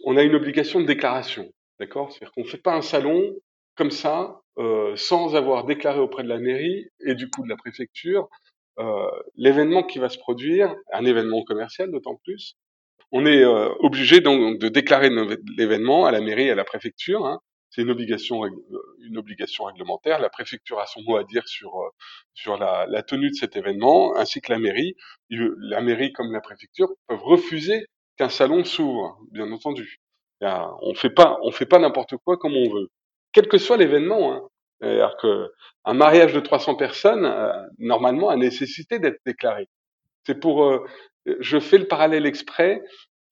[0.05, 1.49] on a une obligation de déclaration,
[1.79, 2.11] d'accord?
[2.11, 3.33] C'est-à-dire qu'on ne fait pas un salon
[3.77, 7.57] comme ça, euh, sans avoir déclaré auprès de la mairie et du coup de la
[7.57, 8.54] préfecture euh,
[9.37, 12.57] l'événement qui va se produire, un événement commercial d'autant plus,
[13.17, 15.09] on est euh, obligé donc de déclarer
[15.57, 17.25] l'événement à la mairie, à la préfecture.
[17.27, 17.41] Hein.
[17.71, 18.51] C'est une obligation, euh,
[19.07, 20.19] une obligation réglementaire.
[20.19, 21.91] La préfecture a son mot à dire sur euh,
[22.35, 24.97] sur la, la, tenue de cet événement, ainsi que la mairie.
[25.31, 30.01] La mairie comme la préfecture peuvent refuser qu'un salon s'ouvre, bien entendu.
[30.41, 32.91] On fait pas, on fait pas n'importe quoi comme on veut,
[33.33, 34.35] quel que soit l'événement.
[34.35, 34.43] Hein.
[34.85, 35.53] C'est-à-dire que
[35.85, 37.31] un mariage de 300 personnes,
[37.79, 39.69] normalement, a nécessité d'être déclaré.
[40.27, 40.87] C'est pour,
[41.27, 42.83] je fais le parallèle exprès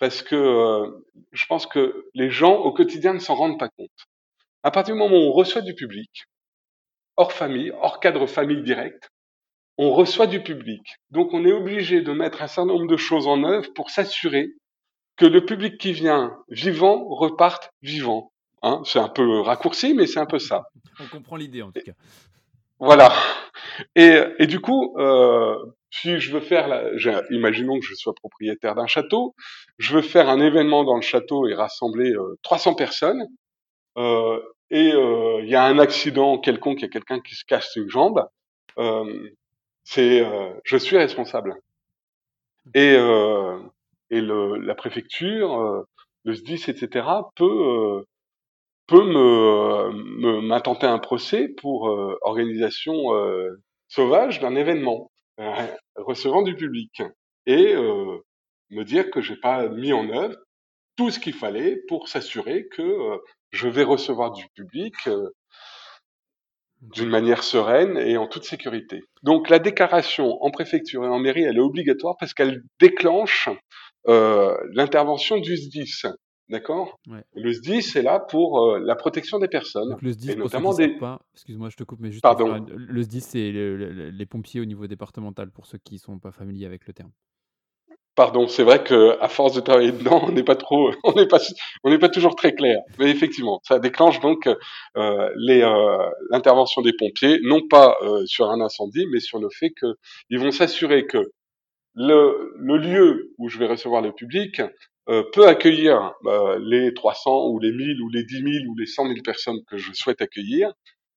[0.03, 0.91] parce que euh,
[1.31, 4.09] je pense que les gens au quotidien ne s'en rendent pas compte.
[4.65, 6.25] À partir du moment où on reçoit du public,
[7.17, 9.11] hors famille, hors cadre famille direct,
[9.79, 10.83] on reçoit du public.
[11.11, 14.49] Donc on est obligé de mettre un certain nombre de choses en œuvre pour s'assurer
[15.17, 18.32] que le public qui vient vivant reparte vivant.
[18.63, 20.65] Hein, c'est un peu raccourci, mais c'est un peu ça.
[21.01, 21.93] On comprend l'idée en tout cas.
[22.79, 23.13] Voilà.
[23.95, 25.57] Et, et du coup, euh,
[25.91, 26.83] si je veux faire, la,
[27.31, 29.35] imaginons que je sois propriétaire d'un château,
[29.79, 33.27] je veux faire un événement dans le château et rassembler 300 euh, personnes,
[33.99, 34.41] euh,
[34.71, 37.77] et euh, il y a un accident quelconque, il y a quelqu'un qui se casse
[37.77, 38.27] une jambe,
[38.79, 39.29] euh,
[39.85, 40.25] c'est,
[40.65, 41.57] je suis responsable.
[42.75, 45.85] Et, et le, la préfecture,
[46.25, 48.05] le SDIS, etc., peut
[48.93, 51.85] peut me m'intenter un procès pour
[52.23, 52.95] organisation
[53.89, 55.13] sauvage d'un événement.
[55.41, 55.67] Euh,
[55.97, 57.03] recevant du public
[57.47, 58.19] et euh,
[58.71, 60.37] me dire que j'ai pas mis en œuvre
[60.97, 63.17] tout ce qu'il fallait pour s'assurer que euh,
[63.51, 64.95] je vais recevoir du public
[66.83, 69.03] d'une manière sereine et en toute sécurité.
[69.23, 73.49] Donc la déclaration en préfecture et en mairie, elle est obligatoire parce qu'elle déclenche
[74.09, 76.07] euh, l'intervention du SDIS.
[76.49, 76.99] D'accord?
[77.35, 79.91] Le SDIS c'est là pour euh, la protection des personnes.
[79.91, 80.97] Donc le SDIS, et notamment des...
[81.35, 82.23] excuse-moi, je te coupe, mais juste.
[82.23, 82.65] Pardon.
[82.69, 86.67] le SDIS, c'est les pompiers au niveau départemental, pour ceux qui ne sont pas familiers
[86.67, 87.11] avec le terme.
[88.15, 91.27] Pardon, c'est vrai que à force de travailler dedans, on n'est pas trop, on n'est
[91.27, 91.39] pas,
[91.85, 92.81] on n'est pas toujours très clair.
[92.99, 94.55] Mais effectivement, ça déclenche donc euh,
[94.99, 100.51] euh, l'intervention des pompiers, non pas sur un incendie, mais sur le fait qu'ils vont
[100.51, 101.33] s'assurer que
[101.95, 104.61] le, le lieu où je vais recevoir le public
[105.13, 108.87] euh, peut accueillir euh, les 300 ou les 1000 ou les 10 000 ou les
[108.87, 110.73] 100 000 personnes que je souhaite accueillir,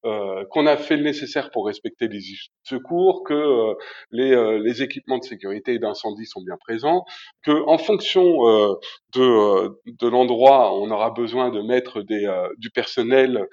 [0.05, 2.19] euh, qu'on a fait le nécessaire pour respecter les
[2.63, 3.73] secours, que euh,
[4.11, 7.05] les, euh, les, équipements de sécurité et d'incendie sont bien présents,
[7.41, 8.23] que en fonction
[9.15, 13.47] de, de l'endroit, on aura besoin de mettre des, du personnel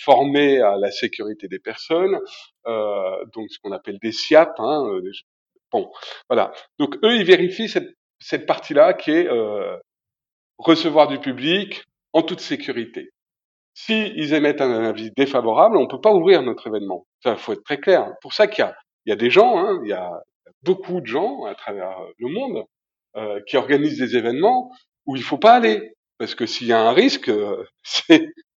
[0.00, 2.18] formé à la sécurité des personnes,
[2.66, 4.52] donc ce qu'on appelle des SIAP.
[4.58, 5.00] Hein,
[5.72, 5.90] bon,
[6.28, 6.52] voilà.
[6.78, 9.76] Donc eux, ils vérifient cette cette partie-là qui est euh,
[10.58, 13.10] recevoir du public en toute sécurité.
[13.74, 17.06] Si ils émettent un avis défavorable, on peut pas ouvrir notre événement.
[17.22, 18.12] Ça, faut être très clair.
[18.20, 18.68] Pour ça qu'il y
[19.04, 20.22] il y a des gens, hein, il y a
[20.62, 22.64] beaucoup de gens à travers le monde
[23.16, 24.70] euh, qui organisent des événements
[25.06, 27.64] où il faut pas aller Parce que s'il y a un risque, euh,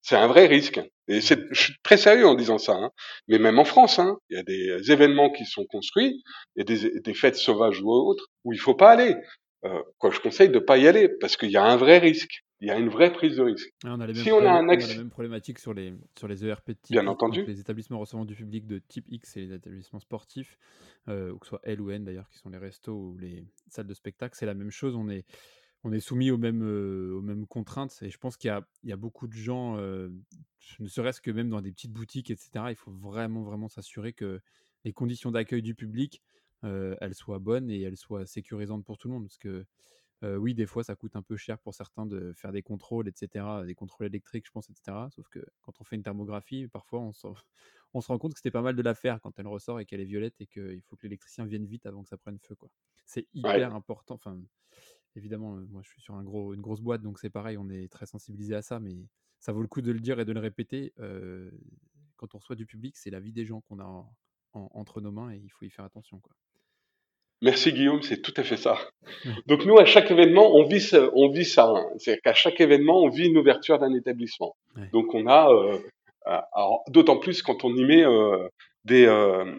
[0.03, 0.81] c'est un vrai risque.
[1.09, 2.73] Et je suis très sérieux en disant ça.
[2.73, 2.91] Hein.
[3.29, 6.23] Mais même en France, hein, il y a des événements qui sont construits,
[6.57, 9.15] il a des, des fêtes sauvages ou autres où il faut pas aller.
[9.65, 12.45] Euh, quoi, je conseille de pas y aller parce qu'il y a un vrai risque.
[12.61, 13.73] Il y a une vraie prise de risque.
[13.85, 16.73] on a si on a un accident, même problématique sur les sur les ERP de
[16.75, 17.45] type Bien entendu.
[17.45, 20.59] les établissements recevant du public de type X et les établissements sportifs,
[21.09, 23.45] euh, ou que ce soit L ou N d'ailleurs, qui sont les restos ou les
[23.69, 24.95] salles de spectacle, c'est la même chose.
[24.95, 25.25] On est
[25.85, 27.99] on est soumis aux mêmes, aux mêmes contraintes.
[28.03, 31.61] Et je pense qu'il y, y a, beaucoup de gens, ne serait-ce que même dans
[31.61, 34.41] des petites boutiques, etc., il faut vraiment, vraiment s'assurer que
[34.85, 36.23] les conditions d'accueil du public,
[36.63, 39.25] elles soient bonnes et elles soient sécurisantes pour tout le monde.
[39.25, 39.65] Parce que
[40.23, 43.45] oui, des fois, ça coûte un peu cher pour certains de faire des contrôles, etc.,
[43.67, 44.97] des contrôles électriques, je pense, etc.
[45.11, 47.11] Sauf que quand on fait une thermographie, parfois, on,
[47.95, 49.87] on se rend compte que c'était pas mal de la faire quand elle ressort et
[49.87, 52.57] qu'elle est violette et qu'il faut que l'électricien vienne vite avant que ça prenne feu.
[53.05, 54.15] C'est hyper important.
[54.15, 54.41] Enfin,
[55.17, 57.69] évidemment, euh, moi je suis sur un gros, une grosse boîte, donc c'est pareil, on
[57.69, 59.09] est très sensibilisé à ça, mais
[59.41, 60.93] ça vaut le coup de le dire et de le répéter.
[60.99, 61.51] Euh,
[62.17, 64.07] quand on reçoit du public, c'est la vie des gens qu'on a
[64.53, 66.21] entre nos mains et il faut y faire attention.
[66.21, 66.37] Quoi.
[67.43, 68.78] Merci Guillaume, c'est tout à fait ça.
[69.47, 71.68] Donc nous, à chaque événement, on vit, on vit ça.
[71.68, 71.86] Hein.
[71.99, 74.57] C'est-à-dire qu'à chaque événement, on vit une ouverture d'un établissement.
[74.93, 75.78] Donc on a, euh,
[76.88, 78.05] d'autant plus quand on y met
[78.84, 79.07] des,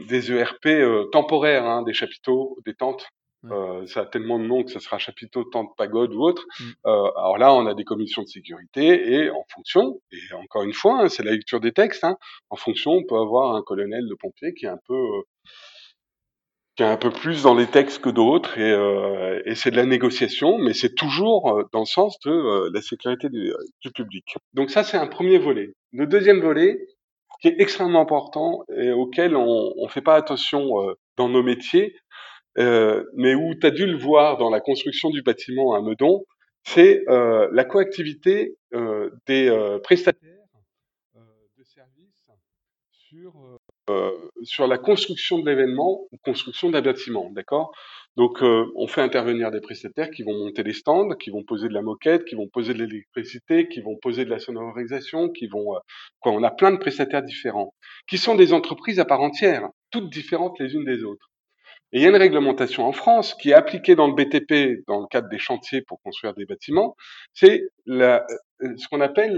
[0.07, 3.05] des ERP temporaires, hein, des chapiteaux, des tentes.
[3.51, 6.45] Euh, ça a tellement de noms que ce sera chapiteau, tente, pagode ou autre.
[6.59, 6.63] Mm.
[6.85, 10.73] Euh, alors là, on a des commissions de sécurité et en fonction, et encore une
[10.73, 12.17] fois, hein, c'est la lecture des textes, hein,
[12.49, 15.21] en fonction, on peut avoir un colonel de pompiers qui est un peu euh,
[16.75, 19.75] qui est un peu plus dans les textes que d'autres et, euh, et c'est de
[19.75, 24.35] la négociation, mais c'est toujours euh, dans le sens de la sécurité du, du, public.
[24.53, 25.73] Donc ça, c'est un premier volet.
[25.91, 26.87] Le deuxième volet,
[27.41, 31.95] qui est extrêmement important et auquel on ne fait pas attention dans nos métiers,
[32.57, 36.23] euh, mais où tu as dû le voir dans la construction du bâtiment à Meudon,
[36.63, 40.45] c'est euh, la coactivité euh, des euh, prestataires
[41.15, 41.19] euh,
[41.57, 42.29] de services
[42.91, 43.33] sur,
[44.43, 47.71] sur la construction de l'événement ou construction d'un bâtiment, d'accord?
[48.15, 51.73] Donc on fait intervenir des prestataires qui vont monter les stands, qui vont poser de
[51.73, 55.75] la moquette, qui vont poser de l'électricité, qui vont poser de la sonorisation, qui vont
[56.19, 57.73] quoi On a plein de prestataires différents,
[58.07, 61.29] qui sont des entreprises à part entière, toutes différentes les unes des autres.
[61.93, 65.01] Et il y a une réglementation en France qui est appliquée dans le BTP, dans
[65.01, 66.95] le cadre des chantiers pour construire des bâtiments,
[67.33, 68.19] c'est euh,
[68.77, 69.37] ce qu'on appelle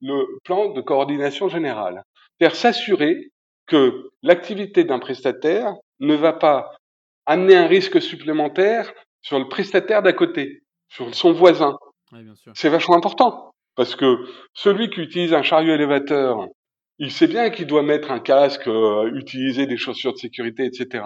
[0.00, 2.02] le, plan de coordination générale.
[2.38, 3.30] C'est-à-dire s'assurer
[3.72, 6.76] que l'activité d'un prestataire ne va pas
[7.24, 8.92] amener un risque supplémentaire
[9.22, 11.78] sur le prestataire d'à côté, sur son voisin.
[12.52, 16.46] c'est vachement important parce que celui qui utilise un chariot élévateur,
[16.98, 21.04] il sait bien qu'il doit mettre un casque, euh, utiliser des chaussures de sécurité, etc.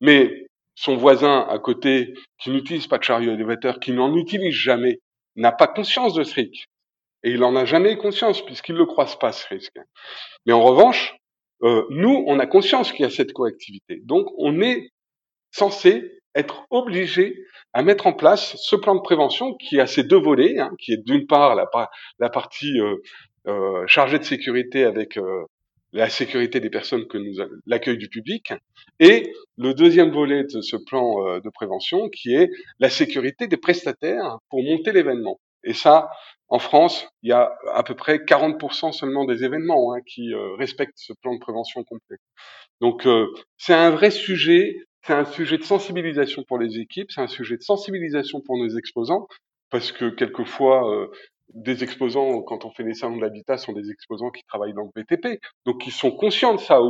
[0.00, 5.00] Mais son voisin à côté, qui n'utilise pas de chariot élévateur, qui n'en utilise jamais,
[5.36, 6.64] n'a pas conscience de ce risque.
[7.24, 9.78] Et il n'en a jamais conscience puisqu'il ne le croise pas, ce risque.
[10.46, 11.19] Mais en revanche,
[11.62, 14.00] euh, nous, on a conscience qu'il y a cette coactivité.
[14.04, 14.90] Donc, on est
[15.50, 20.18] censé être obligé à mettre en place ce plan de prévention qui a ces deux
[20.18, 22.96] volets, hein, qui est d'une part la, partie euh,
[23.46, 25.44] euh, chargée de sécurité avec euh,
[25.92, 28.52] la sécurité des personnes que nous l'accueil du public
[29.00, 32.48] et le deuxième volet de ce plan de prévention qui est
[32.78, 35.40] la sécurité des prestataires pour monter l'événement.
[35.64, 36.10] Et ça,
[36.48, 40.54] en France, il y a à peu près 40% seulement des événements hein, qui euh,
[40.56, 42.16] respectent ce plan de prévention complet.
[42.80, 47.20] Donc euh, c'est un vrai sujet, c'est un sujet de sensibilisation pour les équipes, c'est
[47.20, 49.28] un sujet de sensibilisation pour nos exposants,
[49.70, 51.08] parce que quelquefois
[51.54, 54.88] des exposants, quand on fait les salons de l'habitat, sont des exposants qui travaillent dans
[54.94, 56.80] le BTP, donc ils sont conscients de ça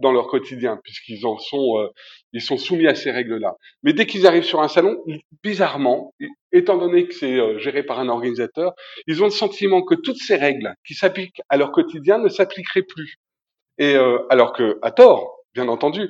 [0.00, 1.88] dans leur quotidien, puisqu'ils en sont, euh,
[2.32, 3.54] ils sont soumis à ces règles-là.
[3.82, 5.02] Mais dès qu'ils arrivent sur un salon,
[5.42, 6.14] bizarrement,
[6.52, 8.72] étant donné que c'est euh, géré par un organisateur,
[9.06, 12.82] ils ont le sentiment que toutes ces règles qui s'appliquent à leur quotidien ne s'appliqueraient
[12.82, 13.16] plus.
[13.78, 16.08] Et euh, alors que, à tort, bien entendu.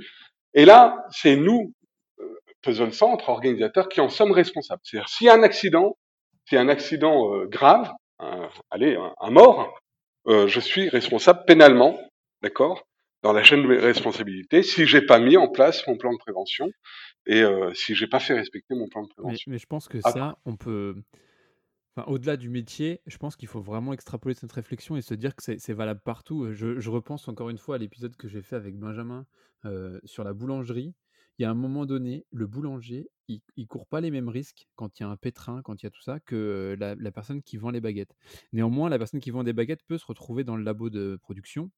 [0.55, 1.75] Et là, c'est nous,
[2.63, 4.81] Puzzle Centre, organisateurs, qui en sommes responsables.
[4.85, 5.97] C'est-à-dire, s'il y a un accident,
[6.47, 7.91] c'est un accident euh, grave,
[8.71, 9.79] allez, un, mort,
[10.27, 11.99] euh, je suis responsable pénalement,
[12.43, 12.87] d'accord,
[13.23, 16.71] dans la chaîne de responsabilité, si j'ai pas mis en place mon plan de prévention
[17.27, 19.51] et euh, si j'ai pas fait respecter mon plan de prévention.
[19.51, 20.95] Mais, je pense que ça, on peut.
[22.07, 25.59] au-delà du métier, je pense qu'il faut vraiment extrapoler cette réflexion et se dire que
[25.59, 26.53] c'est valable partout.
[26.53, 29.27] Je, je, repense encore une fois à l'épisode que j'ai fait avec Benjamin
[30.05, 30.95] sur la boulangerie
[31.39, 34.67] il y a un moment donné, le boulanger, il, ne court pas les mêmes risques
[34.75, 37.43] quand il y a un pétrin, quand il y a tout ça, que la, personne
[37.43, 38.15] qui vend les baguettes.
[38.53, 41.71] Néanmoins, la personne qui vend des baguettes peut se retrouver dans le labo de production.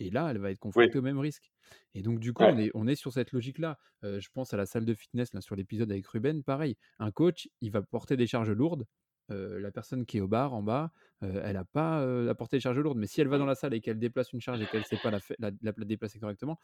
[0.00, 1.50] Et là, elle va être confrontée au même risque.
[1.94, 3.78] Et donc, du coup, on, est, on est sur cette logique-là.
[4.02, 6.76] je pense à la salle de fitness, là, sur l'épisode avec Ruben, pareil.
[6.98, 8.86] Un coach, il va porter des charges lourdes.
[9.28, 12.78] La personne qui est au bar en bas, elle n'a pas la portée de charge
[12.78, 12.98] lourde.
[12.98, 14.86] Mais si elle va dans la salle et qu'elle déplace une charge et qu'elle ne
[14.86, 16.58] sait pas la, déplacer correctement,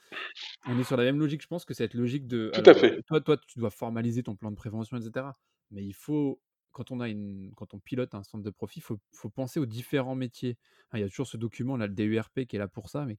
[0.66, 2.50] on est sur la même logique, je pense, que cette logique de.
[2.54, 3.02] Tout à fait.
[3.02, 5.26] Toi, toi, tu dois formaliser ton plan de prévention, etc.
[5.70, 6.40] Mais il faut
[6.72, 9.60] quand on, a une, quand on pilote un centre de profit, il faut, faut, penser
[9.60, 10.58] aux différents métiers.
[10.92, 13.16] il y a toujours ce document, là, le DURP, qui est là pour ça, mais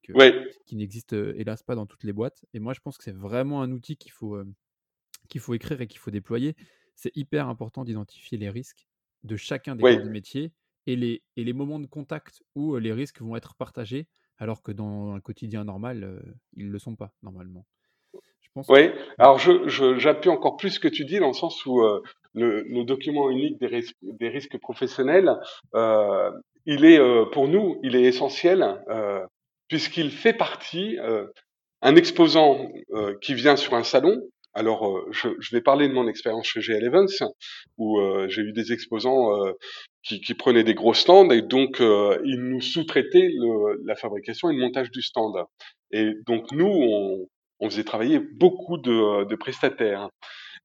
[0.66, 2.46] qui n'existe hélas pas dans toutes les boîtes.
[2.54, 4.38] Et moi, je pense que c'est vraiment un outil qu'il faut,
[5.30, 6.56] qu'il faut écrire et qu'il faut déployer.
[6.96, 8.88] C'est hyper important d'identifier les risques
[9.26, 10.52] de chacun des métiers
[10.88, 14.08] et les, et les moments de contact où les risques vont être partagés,
[14.38, 16.22] alors que dans un quotidien normal,
[16.56, 17.66] ils ne le sont pas, normalement.
[18.14, 21.82] Je pense oui, alors j'appuie encore plus ce que tu dis dans le sens où
[22.34, 25.36] le, document unique des risques, des risques professionnels,
[25.74, 26.32] euh,
[26.66, 27.00] il est
[27.32, 28.82] pour nous, il est essentiel
[29.68, 30.98] puisqu'il fait partie.
[31.82, 32.70] un exposant
[33.22, 34.22] qui vient sur un salon,
[34.56, 37.08] alors, je, je, vais parler de mon expérience chez GL Evans,
[37.78, 39.30] où j'ai eu des exposants
[40.01, 43.30] qui, qui, prenaient des gros stands et donc ils nous sous-traitaient
[43.84, 45.36] la fabrication et le montage du stand.
[45.91, 47.28] Et donc nous, on,
[47.60, 50.10] on faisait travailler beaucoup de, de prestataires.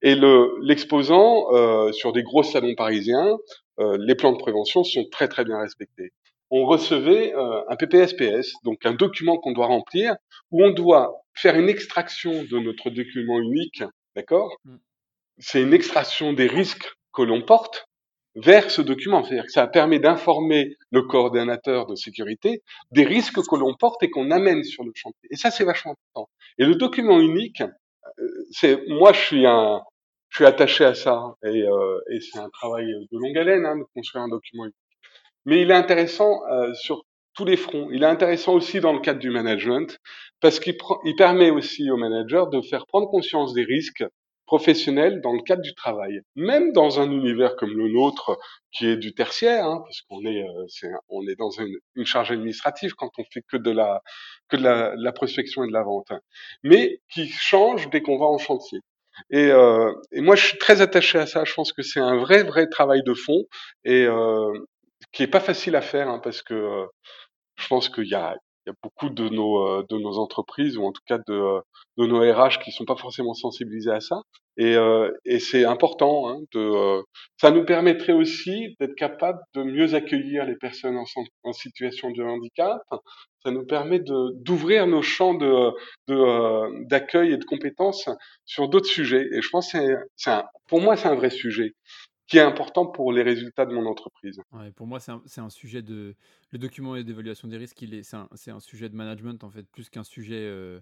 [0.03, 0.17] Et
[0.63, 3.37] l'exposant, euh, sur des gros salons parisiens,
[3.81, 6.13] euh, les plans de prévention sont très très bien respectés.
[6.51, 10.15] On recevait euh, un PPSPS, donc un document qu'on doit remplir,
[10.51, 13.83] où on doit faire une extraction de notre document unique,
[14.17, 14.57] d'accord?
[14.65, 14.77] Mm.
[15.39, 17.87] C'est une extraction des risques que l'on porte
[18.35, 19.25] vers ce document.
[19.25, 24.11] C'est-à-dire que ça permet d'informer le coordonnateur de sécurité des risques que l'on porte et
[24.11, 25.29] qu'on amène sur le chantier.
[25.31, 26.31] Et ça, c'est vachement important.
[26.59, 27.63] Et le document unique,
[28.51, 29.81] c'est moi, je suis un,
[30.31, 33.77] je suis attaché à ça et, euh, et c'est un travail de longue haleine hein,
[33.77, 34.77] de construire un document unique.
[35.47, 37.89] Mais il est intéressant euh, sur tous les fronts.
[37.93, 39.99] Il est intéressant aussi dans le cadre du management
[40.41, 44.05] parce qu'il il permet aussi aux managers de faire prendre conscience des risques
[44.47, 48.37] professionnels dans le cadre du travail, même dans un univers comme le nôtre
[48.73, 52.05] qui est du tertiaire, hein, parce qu'on est, euh, est, on est dans une, une,
[52.05, 54.03] charge administrative quand on fait que de la
[54.49, 56.11] que de la, la prospection et de la vente,
[56.65, 58.81] mais qui change dès qu'on va en chantier.
[59.31, 61.45] Et, euh, et, moi, je suis très attaché à ça.
[61.45, 63.45] Je pense que c'est un vrai, vrai travail de fond
[63.85, 64.53] et euh,
[65.13, 66.87] qui est pas facile à faire hein, parce que
[67.57, 68.37] je pense qu'il y a,
[68.67, 71.61] il y a beaucoup de nos, de nos entreprises, ou en tout cas de,
[71.97, 74.23] de nos RH, qui sont pas forcément sensibilisés à ça.
[74.57, 76.29] Et, euh, et c'est important.
[76.29, 77.03] Hein, de, euh,
[77.41, 80.99] ça nous permettrait aussi d'être capable de mieux accueillir les personnes
[81.45, 82.83] en, situation de handicap.
[83.43, 85.73] Ça nous permet de d'ouvrir nos champs de
[86.89, 88.11] d'accueil et de compétences
[88.45, 89.27] sur d'autres sujets.
[89.33, 89.79] Et je pense que
[90.17, 91.75] c'est, pour moi, c'est un vrai sujet
[92.31, 94.41] qui est important pour les résultats de mon entreprise.
[94.77, 96.15] pour moi, c'est un, sujet de.
[96.53, 100.47] Le document d'évaluation des risques, c'est un, sujet de management, en fait, plus qu'un sujet,
[100.47, 100.81] euh,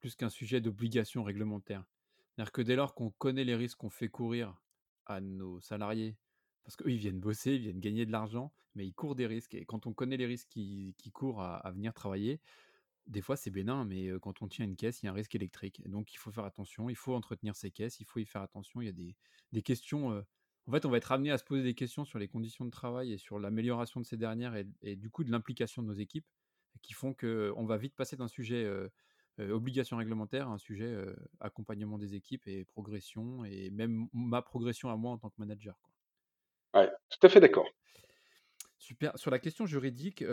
[0.00, 1.84] plus sujet d'obligation réglementaire.
[2.30, 4.58] C'est-à-dire que dès lors qu'on connaît les risques qu'on fait courir
[5.04, 6.16] à nos salariés,
[6.64, 9.54] parce qu'eux, ils viennent bosser, ils viennent gagner de l'argent, mais ils courent des risques.
[9.54, 12.40] Et quand on connaît les risques qui, qui courent à, venir travailler,
[13.06, 15.14] des fois c'est bénin, mais euh, quand on tient une caisse, il y a un
[15.14, 15.82] risque électrique.
[15.90, 18.80] donc il faut faire attention, il faut entretenir ces caisses, il faut y faire attention.
[18.80, 19.14] Il y a des,
[19.52, 20.12] des questions.
[20.12, 20.22] Euh,
[20.66, 22.70] en fait, on va être amené à se poser des questions sur les conditions de
[22.70, 26.26] travail et sur l'amélioration de ces dernières et, du coup de l'implication de nos équipes
[26.82, 28.88] qui font qu'on va vite passer d'un sujet euh,
[29.40, 34.42] euh, obligation réglementaire à un sujet euh, accompagnement des équipes et progression et même ma
[34.42, 35.76] progression à moi en tant que manager.
[35.82, 36.82] Quoi.
[36.82, 37.66] Ouais, tout à fait d'accord.
[38.78, 39.18] Super.
[39.18, 40.24] Sur la question juridique,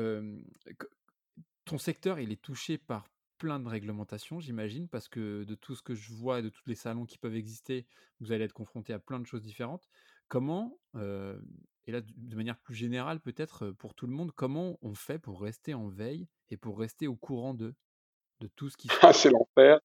[1.65, 5.81] ton secteur, il est touché par plein de réglementations, j'imagine, parce que de tout ce
[5.81, 7.85] que je vois et de tous les salons qui peuvent exister,
[8.19, 9.87] vous allez être confronté à plein de choses différentes.
[10.27, 15.19] Comment, et là de manière plus générale peut-être pour tout le monde, comment on fait
[15.19, 17.73] pour rester en veille et pour rester au courant de,
[18.41, 19.79] de tout ce qui se Ah, c'est l'enfer.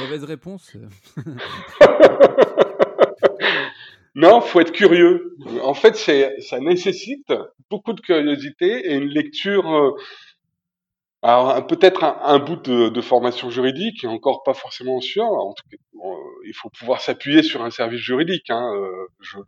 [0.00, 0.76] Mauvaise réponse.
[4.14, 5.36] non, faut être curieux.
[5.62, 7.32] En fait, ça nécessite
[7.70, 9.96] beaucoup de curiosité et une lecture
[11.26, 15.24] alors peut-être un, bout de, formation juridique, encore pas forcément sûr.
[15.24, 15.76] En tout cas,
[16.46, 18.48] il faut pouvoir s'appuyer sur un service juridique.
[18.48, 18.72] Hein.
[18.76, 19.38] Euh, je,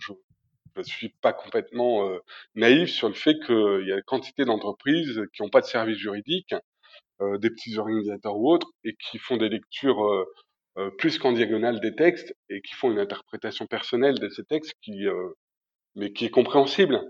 [0.76, 2.18] ne suis pas complètement euh,
[2.56, 5.98] naïf sur le fait qu'il y a une quantité d'entreprises qui n'ont pas de service
[5.98, 6.52] juridique,
[7.20, 10.26] euh, des petits organisateurs ou autres, et qui font des lectures
[10.96, 15.06] plus qu'en diagonale des textes et qui font une interprétation personnelle de ces textes qui,
[15.94, 17.00] mais qui est compréhensible.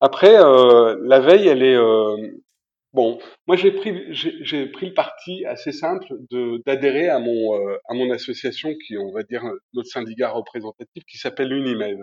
[0.00, 1.78] Après, la veille, elle est,
[2.96, 7.76] Bon, moi j'ai pris j'ai pris le parti assez simple de d'adhérer à mon euh,
[7.90, 9.42] à mon association qui on va dire
[9.74, 11.98] notre syndicat représentatif qui s'appelle Unimed,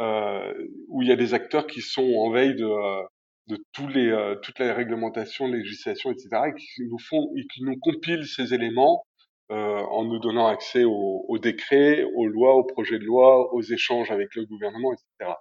[0.00, 0.52] euh,
[0.88, 3.02] où il y a des acteurs qui sont en veille de euh,
[3.46, 6.28] de tous les euh, toutes les réglementations, législations, etc.
[6.48, 9.04] et qui nous font et qui nous compilent ces éléments
[9.50, 14.10] en nous donnant accès aux, aux, décrets, aux lois, aux projets de loi, aux échanges
[14.10, 15.34] avec le gouvernement, etc.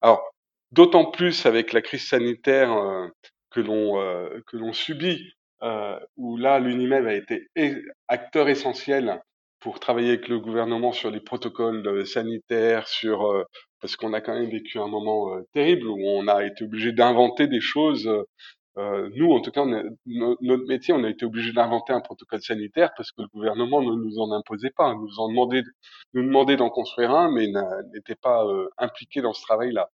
[0.00, 0.22] Alors,
[0.70, 2.70] d'autant plus avec la crise sanitaire
[3.56, 3.94] que l'on
[4.46, 5.32] que l'on subit,
[6.16, 7.48] où là l'UNIMED a été
[8.08, 9.20] acteur essentiel
[9.60, 13.44] pour travailler avec le gouvernement sur les protocoles sanitaires, sur
[13.80, 17.46] parce qu'on a quand même vécu un moment terrible où on a été obligé d'inventer
[17.46, 18.10] des choses
[18.78, 22.90] euh, nous, en tout cas, notre métier, on a été obligé d'inventer un protocole sanitaire
[22.96, 25.62] parce que le gouvernement ne nous en imposait pas, nous en demandait,
[26.12, 27.46] nous demandait d'en construire un, mais
[27.94, 29.88] n'était pas euh, impliqué dans ce travail-là.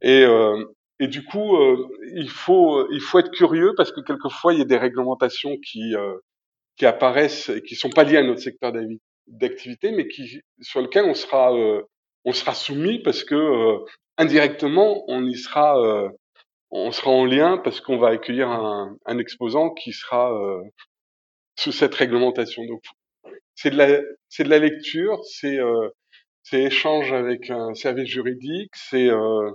[0.00, 0.64] Et, euh,
[1.00, 4.62] et du coup, euh, il faut, il faut être curieux parce que quelquefois, il y
[4.62, 6.16] a des réglementations qui euh,
[6.76, 8.72] qui apparaissent et qui sont pas liées à notre secteur
[9.26, 11.52] d'activité, mais qui sur lequel on sera
[12.24, 13.78] on sera soumis parce que
[14.18, 15.76] indirectement, on y sera
[16.76, 20.60] on sera en lien parce qu'on va accueillir un, un, exposant qui sera euh,
[21.56, 22.64] sous cette réglementation.
[22.64, 22.82] Donc,
[23.54, 25.88] c'est de la, c'est de la lecture, c'est, euh,
[26.42, 29.52] c'est échange avec un service juridique, c'est, euh,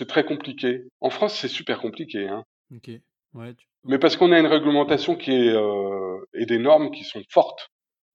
[0.00, 0.88] c'est très compliqué.
[1.02, 2.26] En France, c'est super compliqué.
[2.26, 2.42] Hein.
[2.74, 2.90] Ok.
[3.34, 7.22] Ouais, Mais parce qu'on a une réglementation qui est euh, et des normes qui sont
[7.28, 7.68] fortes.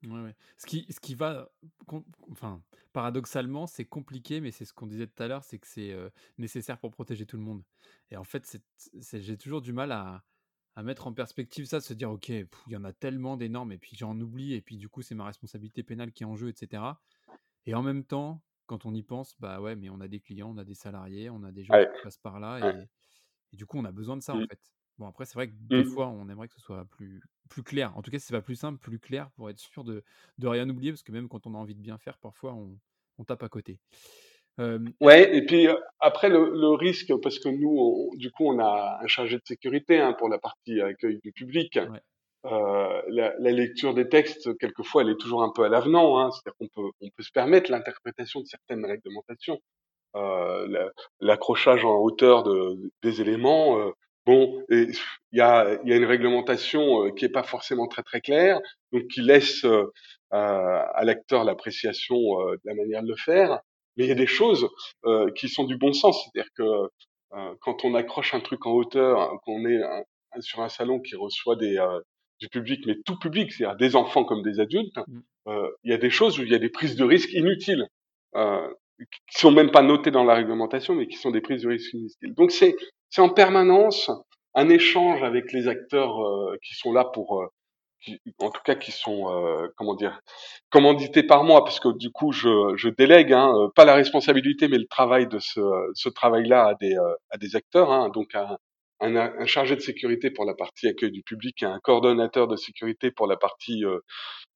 [0.03, 0.35] Ouais, ouais.
[0.57, 1.47] Ce qui, ce qui va,
[2.31, 2.59] enfin,
[2.91, 5.95] paradoxalement, c'est compliqué, mais c'est ce qu'on disait tout à l'heure, c'est que c'est
[6.39, 7.61] nécessaire pour protéger tout le monde.
[8.09, 8.57] Et en fait,
[9.03, 10.23] j'ai toujours du mal à,
[10.83, 13.77] mettre en perspective ça, de se dire, ok, il y en a tellement d'énormes, et
[13.77, 16.49] puis j'en oublie, et puis du coup, c'est ma responsabilité pénale qui est en jeu,
[16.49, 16.81] etc.
[17.67, 20.51] Et en même temps, quand on y pense, bah ouais, mais on a des clients,
[20.53, 22.73] on a des salariés, on a des gens qui passent par là,
[23.51, 24.47] et, du coup, on a besoin de ça, en mmh.
[24.47, 24.59] fait.
[24.97, 25.89] Bon, après, c'est vrai que des mmh.
[25.89, 27.95] fois, on aimerait que ce soit plus, plus clair.
[27.97, 30.03] En tout cas, si c'est pas plus simple, plus clair pour être sûr de,
[30.37, 32.77] de rien oublier, parce que même quand on a envie de bien faire, parfois, on,
[33.17, 33.79] on tape à côté.
[35.01, 35.67] Ouais, et puis
[35.99, 39.99] après le, le, risque, parce que nous, du coup, on a un chargé de sécurité
[39.99, 41.77] hein, pour la partie accueil du public.
[42.45, 46.19] Euh, la, la, lecture des textes, quelquefois, elle est toujours un peu à l'avenant.
[46.19, 49.59] Hein, C'est-à-dire qu'on peut, on peut se permettre l'interprétation de certaines réglementations.
[50.15, 50.89] Euh,
[51.19, 53.91] L'accrochage en hauteur de, des éléments, euh,
[54.25, 54.91] Bon, il
[55.33, 58.59] y a, y a, une réglementation euh, qui est pas forcément très très claire,
[58.91, 59.91] donc qui laisse euh,
[60.31, 63.59] à l'acteur l'appréciation euh, de la manière de le faire.
[63.97, 64.67] Mais il y a des choses
[65.37, 66.89] qui sont du bon sens, c'est-à-dire que
[67.61, 69.79] quand on accroche un truc en hauteur, qu'on est
[70.41, 71.77] sur un salon qui reçoit des
[72.39, 75.59] du public, mais tout public, c'est-à-dire des enfants comme des adultes, mmh.
[75.83, 77.87] il y a des choses où il y a des prises de risques inutiles
[78.97, 81.93] qui sont même pas notées dans la réglementation, mais qui sont des prises de risques
[81.93, 82.33] inutiles.
[82.33, 82.75] Donc c'est
[83.09, 84.11] c'est en permanence
[84.55, 87.47] un échange avec les acteurs euh, qui sont là pour, euh,
[88.01, 90.19] qui, en tout cas qui sont, euh, comment dire,
[90.69, 94.77] commandités par moi, parce que du coup je, je délègue, hein, pas la responsabilité, mais
[94.77, 95.61] le travail de ce,
[95.93, 96.95] ce travail-là à des,
[97.31, 98.57] à des acteurs, hein, donc un,
[98.99, 102.55] un, un, chargé de sécurité pour la partie accueil du public et un coordonnateur de
[102.55, 103.83] sécurité pour la partie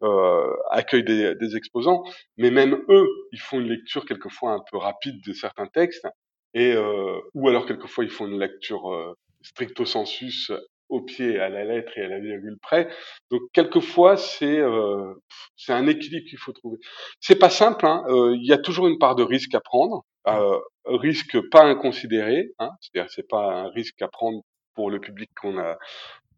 [0.03, 2.03] euh, accueil des, des, exposants.
[2.37, 6.07] Mais même eux, ils font une lecture quelquefois un peu rapide de certains textes
[6.53, 10.51] et euh, ou alors quelquefois ils font une lecture euh, stricto sensus
[10.89, 12.89] au pied, à la lettre et à la virgule près.
[13.29, 15.13] Donc quelquefois c'est euh,
[15.55, 16.77] c'est un équilibre qu'il faut trouver.
[17.19, 17.85] C'est pas simple.
[17.85, 18.03] Hein.
[18.09, 22.51] Euh, il y a toujours une part de risque à prendre, euh, risque pas inconsidéré.
[22.59, 22.70] Hein.
[22.82, 24.41] C'est-à-dire c'est pas un risque à prendre
[24.76, 25.78] pour le public qu'on a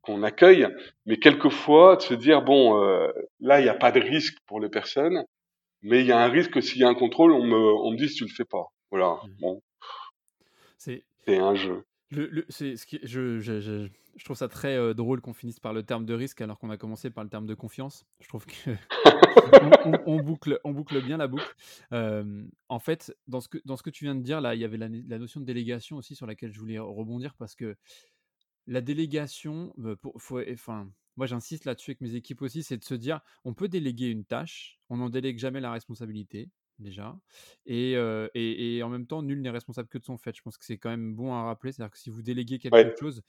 [0.01, 0.67] qu'on accueille,
[1.05, 3.07] mais quelquefois de se dire bon euh,
[3.39, 5.23] là il n'y a pas de risque pour les personnes,
[5.83, 7.97] mais il y a un risque s'il y a un contrôle on me on me
[7.97, 8.65] dit si tu le fais pas.
[8.89, 9.19] Voilà.
[9.23, 9.41] Mmh.
[9.41, 9.61] Bon
[10.77, 11.83] c'est un jeu.
[12.09, 15.59] Le, c'est ce qui, je, je, je, je, trouve ça très euh, drôle qu'on finisse
[15.59, 18.05] par le terme de risque alors qu'on a commencé par le terme de confiance.
[18.19, 18.53] Je trouve que
[20.05, 21.55] on, boucle, on boucle bien la boucle.
[21.91, 24.65] En fait, dans ce, que, dans ce que tu viens de dire, là, il y
[24.65, 27.75] avait la, notion de délégation aussi sur laquelle je voulais rebondir parce que
[28.67, 29.73] la délégation,
[30.15, 34.07] enfin, moi j'insiste là-dessus avec mes équipes aussi, c'est de se dire, on peut déléguer
[34.07, 36.49] une tâche, on n'en délègue jamais la responsabilité
[36.81, 37.17] déjà.
[37.65, 37.93] Et,
[38.33, 40.35] et, en même temps, nul n'est responsable que de son fait.
[40.35, 41.71] Je pense que c'est quand même bon à rappeler.
[41.71, 43.23] C'est-à-dire que si vous déléguez quelque chose,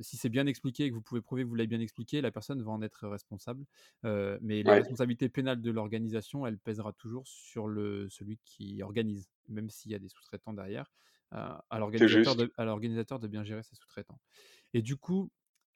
[0.00, 2.30] si c'est bien expliqué et que vous pouvez prouver que vous l'avez bien expliqué, la
[2.30, 3.64] personne va en être responsable.
[4.04, 9.70] mais la responsabilité pénale de l'organisation, elle pèsera toujours sur le, celui qui organise, même
[9.70, 10.90] s'il y a des sous-traitants derrière,
[11.30, 14.20] à l'organisateur de, de, bien gérer ses sous-traitants.
[14.74, 15.30] Et du coup,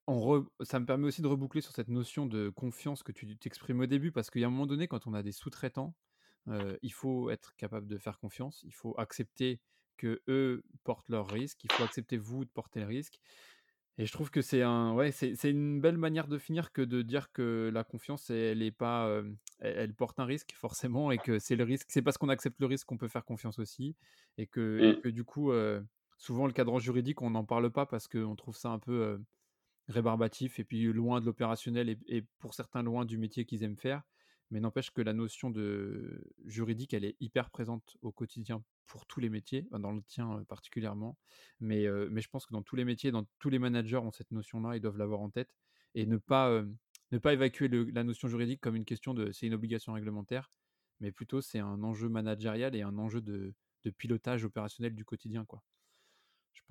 [0.07, 3.81] on ça me permet aussi de reboucler sur cette notion de confiance que tu t'exprimes
[3.81, 5.95] au début, parce qu'il y a un moment donné, quand on a des sous-traitants,
[6.47, 9.61] il faut être capable de faire confiance, il faut accepter
[9.97, 13.21] que eux portent leurs risques, il faut accepter vous de porter le risque.
[13.99, 17.03] Et je trouve que c'est un, ouais, c'est, une belle manière de finir que de
[17.03, 19.23] dire que la confiance, elle est pas,
[19.59, 22.67] elle, porte un risque forcément, et que c'est le risque, c'est parce qu'on accepte le
[22.67, 23.97] risque qu'on peut faire confiance aussi,
[24.39, 25.01] et que, mmh.
[25.03, 25.53] que du coup,
[26.17, 29.21] souvent le cadran juridique, on n'en parle pas parce qu'on trouve ça un peu
[29.91, 34.03] rébarbatif et puis loin de l'opérationnel et, pour certains loin du métier qu'ils aiment faire.
[34.51, 39.21] Mais n'empêche que la notion de juridique, elle est hyper présente au quotidien pour tous
[39.21, 41.17] les métiers, dans le tien particulièrement.
[41.61, 44.33] Mais, mais je pense que dans tous les métiers, dans tous les managers ont cette
[44.33, 45.55] notion-là, ils doivent l'avoir en tête
[45.95, 46.65] et ne pas,
[47.13, 50.51] ne pas évacuer la notion juridique comme une question de c'est une obligation réglementaire,
[51.01, 55.45] mais plutôt c'est un enjeu managérial et un enjeu de, de pilotage opérationnel du quotidien.
[55.45, 55.63] Quoi.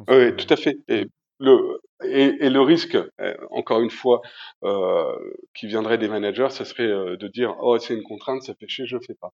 [0.07, 0.77] oui, tout à fait.
[0.87, 1.07] Et
[1.39, 4.21] le, et, le risque, euh, encore une fois,
[4.63, 5.15] euh,
[5.53, 8.67] qui viendrait des managers, ce serait euh, de dire oh c'est une contrainte, ça fait
[8.67, 9.33] chier, je fais pas.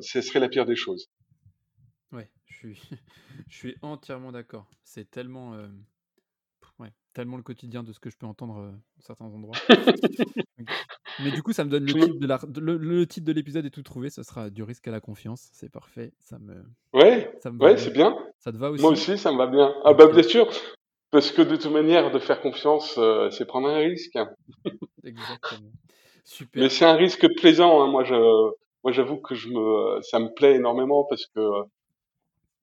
[0.00, 1.08] ce serait la pire des choses.
[2.12, 2.80] Ouais, je suis,
[3.48, 4.66] je suis entièrement d'accord.
[4.84, 5.56] C'est tellement,
[6.78, 9.56] ouais, tellement le quotidien de ce que je peux entendre dans certains endroits.
[11.20, 13.70] Mais du coup, ça me donne le titre de, la, le, titre de l'épisode est
[13.70, 14.08] tout trouvé.
[14.08, 15.48] Ce sera du risque à la confiance.
[15.52, 16.12] C'est parfait.
[16.20, 16.62] Ça me.
[16.92, 17.32] Ouais.
[17.60, 18.16] ouais, c'est bien.
[18.38, 18.82] Ça te va aussi.
[18.82, 19.74] Moi aussi, ça me va bien.
[19.84, 20.48] Ah bah bien sûr.
[21.10, 24.18] Parce que de toute manière, de faire confiance, euh, c'est prendre un risque.
[25.04, 25.70] Exactement.
[26.24, 26.62] Super.
[26.62, 27.82] Mais c'est un risque plaisant.
[27.82, 27.90] Hein.
[27.90, 28.14] Moi, je,
[28.84, 31.40] moi, j'avoue que je me, ça me plaît énormément parce que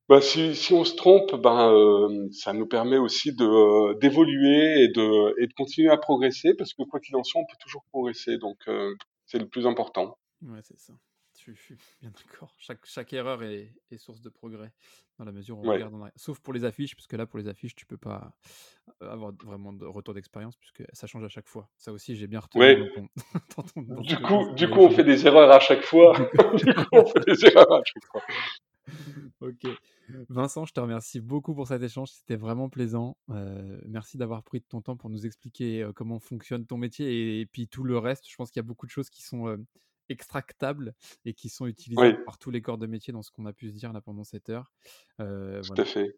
[0.07, 4.87] bah, si, si on se trompe, ben, euh, ça nous permet aussi de d'évoluer et
[4.89, 7.83] de et de continuer à progresser parce que quoi qu'il en soit, on peut toujours
[7.91, 8.37] progresser.
[8.37, 8.93] Donc, euh,
[9.25, 10.17] c'est le plus important.
[10.43, 10.93] Ouais, c'est ça.
[11.45, 12.53] Je, suis bien d'accord.
[12.57, 14.71] Chaque, chaque erreur est, est, source de progrès
[15.19, 17.39] dans la mesure où on regarde en Sauf pour les affiches, parce que là, pour
[17.39, 18.35] les affiches, tu peux pas
[19.01, 21.69] euh, avoir vraiment de retour d'expérience puisque ça change à chaque fois.
[21.77, 22.61] Ça aussi, j'ai bien retenu.
[22.61, 22.75] Ouais.
[24.01, 26.13] du coup, du coup, on fait des erreurs à chaque fois.
[26.55, 28.21] du coup, on fait des erreurs à chaque fois.
[29.41, 29.71] ok.
[30.29, 32.09] Vincent, je te remercie beaucoup pour cet échange.
[32.09, 33.17] C'était vraiment plaisant.
[33.29, 37.39] Euh, merci d'avoir pris de ton temps pour nous expliquer euh, comment fonctionne ton métier
[37.39, 38.29] et, puis tout le reste.
[38.29, 39.57] Je pense qu'il y a beaucoup de choses qui sont
[40.09, 40.93] extractables
[41.25, 43.69] et qui sont utilisés par tous les corps de métier dans ce qu'on a pu
[43.69, 44.71] se dire là pendant cette heure.
[45.19, 46.15] Euh, Tout à fait.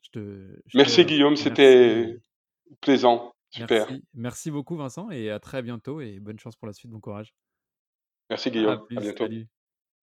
[0.73, 2.17] merci Guillaume, c'était
[2.81, 3.33] plaisant.
[3.49, 3.87] Super.
[4.13, 4.51] Merci.
[4.51, 7.33] beaucoup Vincent et à très bientôt et bonne chance pour la suite, bon courage.
[8.29, 9.25] Merci Guillaume, à, bientôt.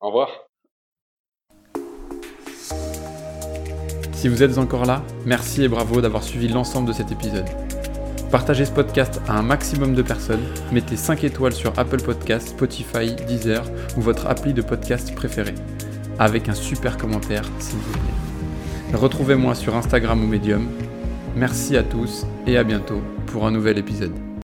[0.01, 0.31] Au revoir.
[4.15, 7.47] Si vous êtes encore là, merci et bravo d'avoir suivi l'ensemble de cet épisode.
[8.35, 13.15] Partagez ce podcast à un maximum de personnes, mettez 5 étoiles sur Apple Podcasts, Spotify,
[13.29, 13.63] Deezer
[13.97, 15.55] ou votre appli de podcast préféré,
[16.19, 18.99] avec un super commentaire s'il vous plaît.
[18.99, 20.67] Retrouvez-moi sur Instagram ou Medium.
[21.37, 24.25] Merci à tous et à bientôt pour un nouvel épisode.